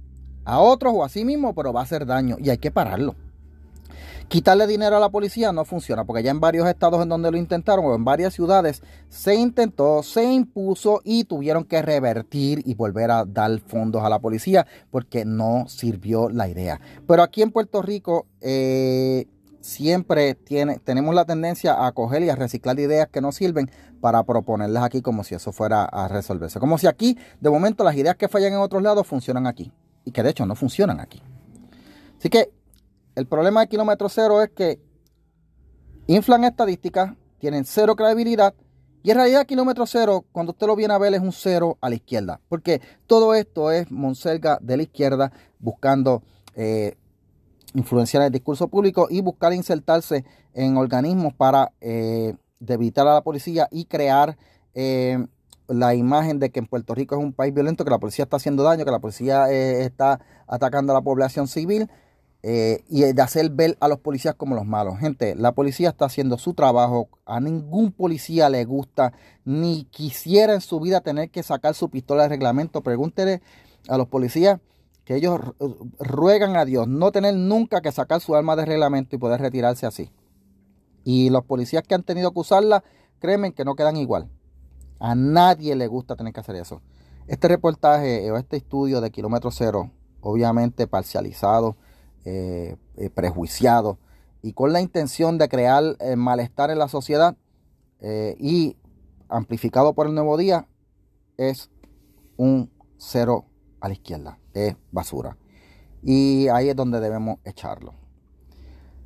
a 0.45 0.59
otros 0.59 0.93
o 0.95 1.03
a 1.03 1.09
sí 1.09 1.23
mismo, 1.23 1.53
pero 1.55 1.71
va 1.71 1.81
a 1.81 1.83
hacer 1.83 2.05
daño 2.05 2.37
y 2.39 2.49
hay 2.49 2.57
que 2.57 2.71
pararlo. 2.71 3.15
Quitarle 4.33 4.65
dinero 4.65 4.97
a 4.97 4.99
la 4.99 5.09
policía 5.09 5.51
no 5.51 5.63
funciona, 5.63 6.05
porque 6.05 6.23
ya 6.23 6.31
en 6.31 6.39
varios 6.39 6.67
estados 6.67 7.03
en 7.03 7.09
donde 7.09 7.29
lo 7.29 7.37
intentaron, 7.37 7.85
o 7.85 7.93
en 7.93 8.03
varias 8.03 8.33
ciudades, 8.33 8.81
se 9.07 9.35
intentó, 9.35 10.01
se 10.01 10.23
impuso 10.23 11.01
y 11.03 11.25
tuvieron 11.25 11.65
que 11.65 11.83
revertir 11.83 12.63
y 12.65 12.73
volver 12.73 13.11
a 13.11 13.25
dar 13.25 13.59
fondos 13.59 14.01
a 14.01 14.09
la 14.09 14.17
policía, 14.17 14.65
porque 14.89 15.23
no 15.23 15.65
sirvió 15.67 16.29
la 16.29 16.49
idea. 16.49 16.81
Pero 17.07 17.21
aquí 17.21 17.43
en 17.43 17.51
Puerto 17.51 17.83
Rico, 17.83 18.25
eh, 18.41 19.27
siempre 19.61 20.33
tiene, 20.33 20.79
tenemos 20.79 21.13
la 21.13 21.25
tendencia 21.25 21.85
a 21.85 21.91
coger 21.91 22.23
y 22.23 22.31
a 22.31 22.35
reciclar 22.35 22.79
ideas 22.79 23.09
que 23.09 23.21
no 23.21 23.31
sirven 23.31 23.69
para 24.01 24.23
proponerlas 24.23 24.83
aquí 24.83 25.03
como 25.03 25.23
si 25.23 25.35
eso 25.35 25.51
fuera 25.51 25.85
a 25.85 26.07
resolverse. 26.07 26.59
Como 26.59 26.79
si 26.79 26.87
aquí, 26.87 27.19
de 27.39 27.51
momento, 27.51 27.83
las 27.83 27.95
ideas 27.95 28.15
que 28.15 28.27
fallan 28.27 28.53
en 28.53 28.61
otros 28.61 28.81
lados 28.81 29.05
funcionan 29.05 29.45
aquí 29.45 29.71
y 30.05 30.11
que 30.11 30.23
de 30.23 30.31
hecho 30.31 30.47
no 30.47 30.55
funcionan 30.55 30.99
aquí. 30.99 31.21
Así 32.17 32.29
que 32.29 32.62
el 33.15 33.27
problema 33.27 33.61
de 33.61 33.67
kilómetro 33.67 34.09
cero 34.09 34.41
es 34.41 34.49
que 34.49 34.79
inflan 36.07 36.43
estadísticas, 36.43 37.13
tienen 37.39 37.65
cero 37.65 37.95
credibilidad 37.95 38.53
y 39.03 39.11
en 39.11 39.17
realidad 39.17 39.45
kilómetro 39.45 39.85
cero, 39.85 40.23
cuando 40.31 40.53
usted 40.53 40.65
lo 40.65 40.75
viene 40.75 40.93
a 40.93 40.97
ver, 40.97 41.13
es 41.13 41.19
un 41.19 41.33
cero 41.33 41.77
a 41.81 41.89
la 41.89 41.95
izquierda. 41.95 42.39
Porque 42.47 42.81
todo 43.05 43.35
esto 43.35 43.71
es 43.71 43.91
Monselga 43.91 44.57
de 44.61 44.77
la 44.77 44.83
izquierda 44.83 45.31
buscando 45.59 46.23
eh, 46.55 46.95
influenciar 47.73 48.23
el 48.23 48.31
discurso 48.31 48.69
público 48.69 49.07
y 49.09 49.21
buscar 49.21 49.53
insertarse 49.53 50.23
en 50.53 50.77
organismos 50.77 51.33
para 51.33 51.73
eh, 51.81 52.35
debilitar 52.59 53.05
a 53.07 53.15
la 53.15 53.21
policía 53.21 53.67
y 53.71 53.85
crear 53.85 54.37
eh, 54.73 55.25
la 55.67 55.95
imagen 55.95 56.39
de 56.39 56.51
que 56.51 56.59
en 56.59 56.67
Puerto 56.67 56.95
Rico 56.95 57.15
es 57.15 57.21
un 57.21 57.33
país 57.33 57.53
violento, 57.53 57.83
que 57.83 57.89
la 57.89 57.99
policía 57.99 58.23
está 58.23 58.37
haciendo 58.37 58.63
daño, 58.63 58.85
que 58.85 58.91
la 58.91 58.99
policía 58.99 59.51
eh, 59.51 59.83
está 59.83 60.21
atacando 60.47 60.93
a 60.93 60.95
la 60.95 61.01
población 61.01 61.47
civil 61.47 61.89
eh, 62.45 62.83
y 62.89 63.03
de 63.03 63.21
hacer 63.21 63.49
ver 63.51 63.77
a 63.79 63.87
los 63.87 63.99
policías 63.99 64.35
como 64.35 64.53
los 64.53 64.65
malos. 64.65 64.99
Gente, 64.99 65.33
la 65.33 65.53
policía 65.53 65.89
está 65.89 66.05
haciendo 66.05 66.37
su 66.37 66.53
trabajo, 66.53 67.07
a 67.25 67.39
ningún 67.39 67.93
policía 67.93 68.49
le 68.49 68.65
gusta, 68.65 69.13
ni 69.45 69.85
quisiera 69.85 70.53
en 70.53 70.59
su 70.59 70.81
vida 70.81 70.99
tener 70.99 71.29
que 71.29 71.41
sacar 71.41 71.73
su 71.73 71.89
pistola 71.89 72.23
de 72.23 72.29
reglamento. 72.29 72.81
Pregúntele 72.81 73.41
a 73.87 73.97
los 73.97 74.09
policías 74.09 74.59
que 75.05 75.15
ellos 75.15 75.39
ruegan 75.99 76.57
a 76.57 76.65
Dios 76.65 76.87
no 76.87 77.13
tener 77.13 77.33
nunca 77.35 77.79
que 77.79 77.93
sacar 77.93 78.19
su 78.19 78.35
arma 78.35 78.57
de 78.57 78.65
reglamento 78.65 79.15
y 79.15 79.19
poder 79.19 79.39
retirarse 79.39 79.85
así. 79.85 80.11
Y 81.05 81.29
los 81.29 81.45
policías 81.45 81.83
que 81.83 81.95
han 81.95 82.03
tenido 82.03 82.33
que 82.33 82.41
usarla, 82.41 82.83
créeme 83.19 83.53
que 83.53 83.63
no 83.63 83.75
quedan 83.75 83.95
igual. 83.95 84.29
A 84.99 85.15
nadie 85.15 85.77
le 85.77 85.87
gusta 85.87 86.17
tener 86.17 86.33
que 86.33 86.41
hacer 86.41 86.55
eso. 86.57 86.81
Este 87.27 87.47
reportaje 87.47 88.29
o 88.31 88.37
este 88.37 88.57
estudio 88.57 88.99
de 88.99 89.11
kilómetro 89.11 89.49
cero, 89.49 89.91
obviamente 90.19 90.87
parcializado, 90.87 91.77
eh, 92.25 92.75
eh, 92.97 93.09
prejuiciado 93.09 93.99
y 94.41 94.53
con 94.53 94.73
la 94.73 94.81
intención 94.81 95.37
de 95.37 95.49
crear 95.49 95.95
eh, 95.99 96.15
malestar 96.15 96.69
en 96.69 96.79
la 96.79 96.87
sociedad, 96.87 97.35
eh, 98.05 98.35
y 98.37 98.75
amplificado 99.29 99.93
por 99.93 100.07
el 100.07 100.13
nuevo 100.13 100.35
día 100.35 100.67
es 101.37 101.71
un 102.35 102.69
cero 102.97 103.45
a 103.79 103.87
la 103.87 103.93
izquierda, 103.93 104.39
es 104.53 104.75
basura. 104.91 105.37
Y 106.03 106.49
ahí 106.49 106.67
es 106.67 106.75
donde 106.75 106.99
debemos 106.99 107.39
echarlo. 107.45 107.93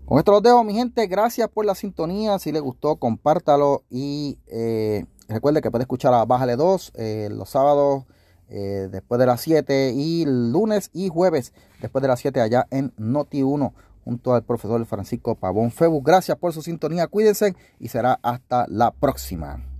Con 0.05 0.17
esto 0.17 0.31
los 0.31 0.41
dejo, 0.41 0.63
mi 0.63 0.73
gente. 0.73 1.05
Gracias 1.05 1.47
por 1.47 1.65
la 1.65 1.75
sintonía. 1.75 2.39
Si 2.39 2.51
les 2.51 2.61
gustó, 2.61 2.95
compártalo. 2.95 3.83
Y 3.91 4.39
eh, 4.47 5.05
recuerde 5.27 5.61
que 5.61 5.69
puede 5.69 5.83
escuchar 5.83 6.15
a 6.15 6.25
Bájale 6.25 6.55
2 6.55 6.93
eh, 6.95 7.29
los 7.31 7.49
sábados 7.49 8.05
eh, 8.49 8.87
después 8.91 9.19
de 9.19 9.25
las 9.25 9.41
7 9.41 9.93
y 9.95 10.25
lunes 10.25 10.89
y 10.93 11.09
jueves 11.09 11.53
después 11.81 12.01
de 12.01 12.07
las 12.07 12.19
7 12.19 12.41
allá 12.41 12.67
en 12.71 12.93
Noti 12.97 13.43
1 13.43 13.73
junto 14.05 14.33
al 14.33 14.43
profesor 14.43 14.85
Francisco 14.85 15.35
Pavón 15.35 15.71
Febu. 15.71 16.01
Gracias 16.01 16.37
por 16.37 16.53
su 16.53 16.61
sintonía. 16.61 17.07
Cuídense 17.07 17.55
y 17.79 17.89
será 17.89 18.19
hasta 18.21 18.65
la 18.69 18.91
próxima. 18.91 19.76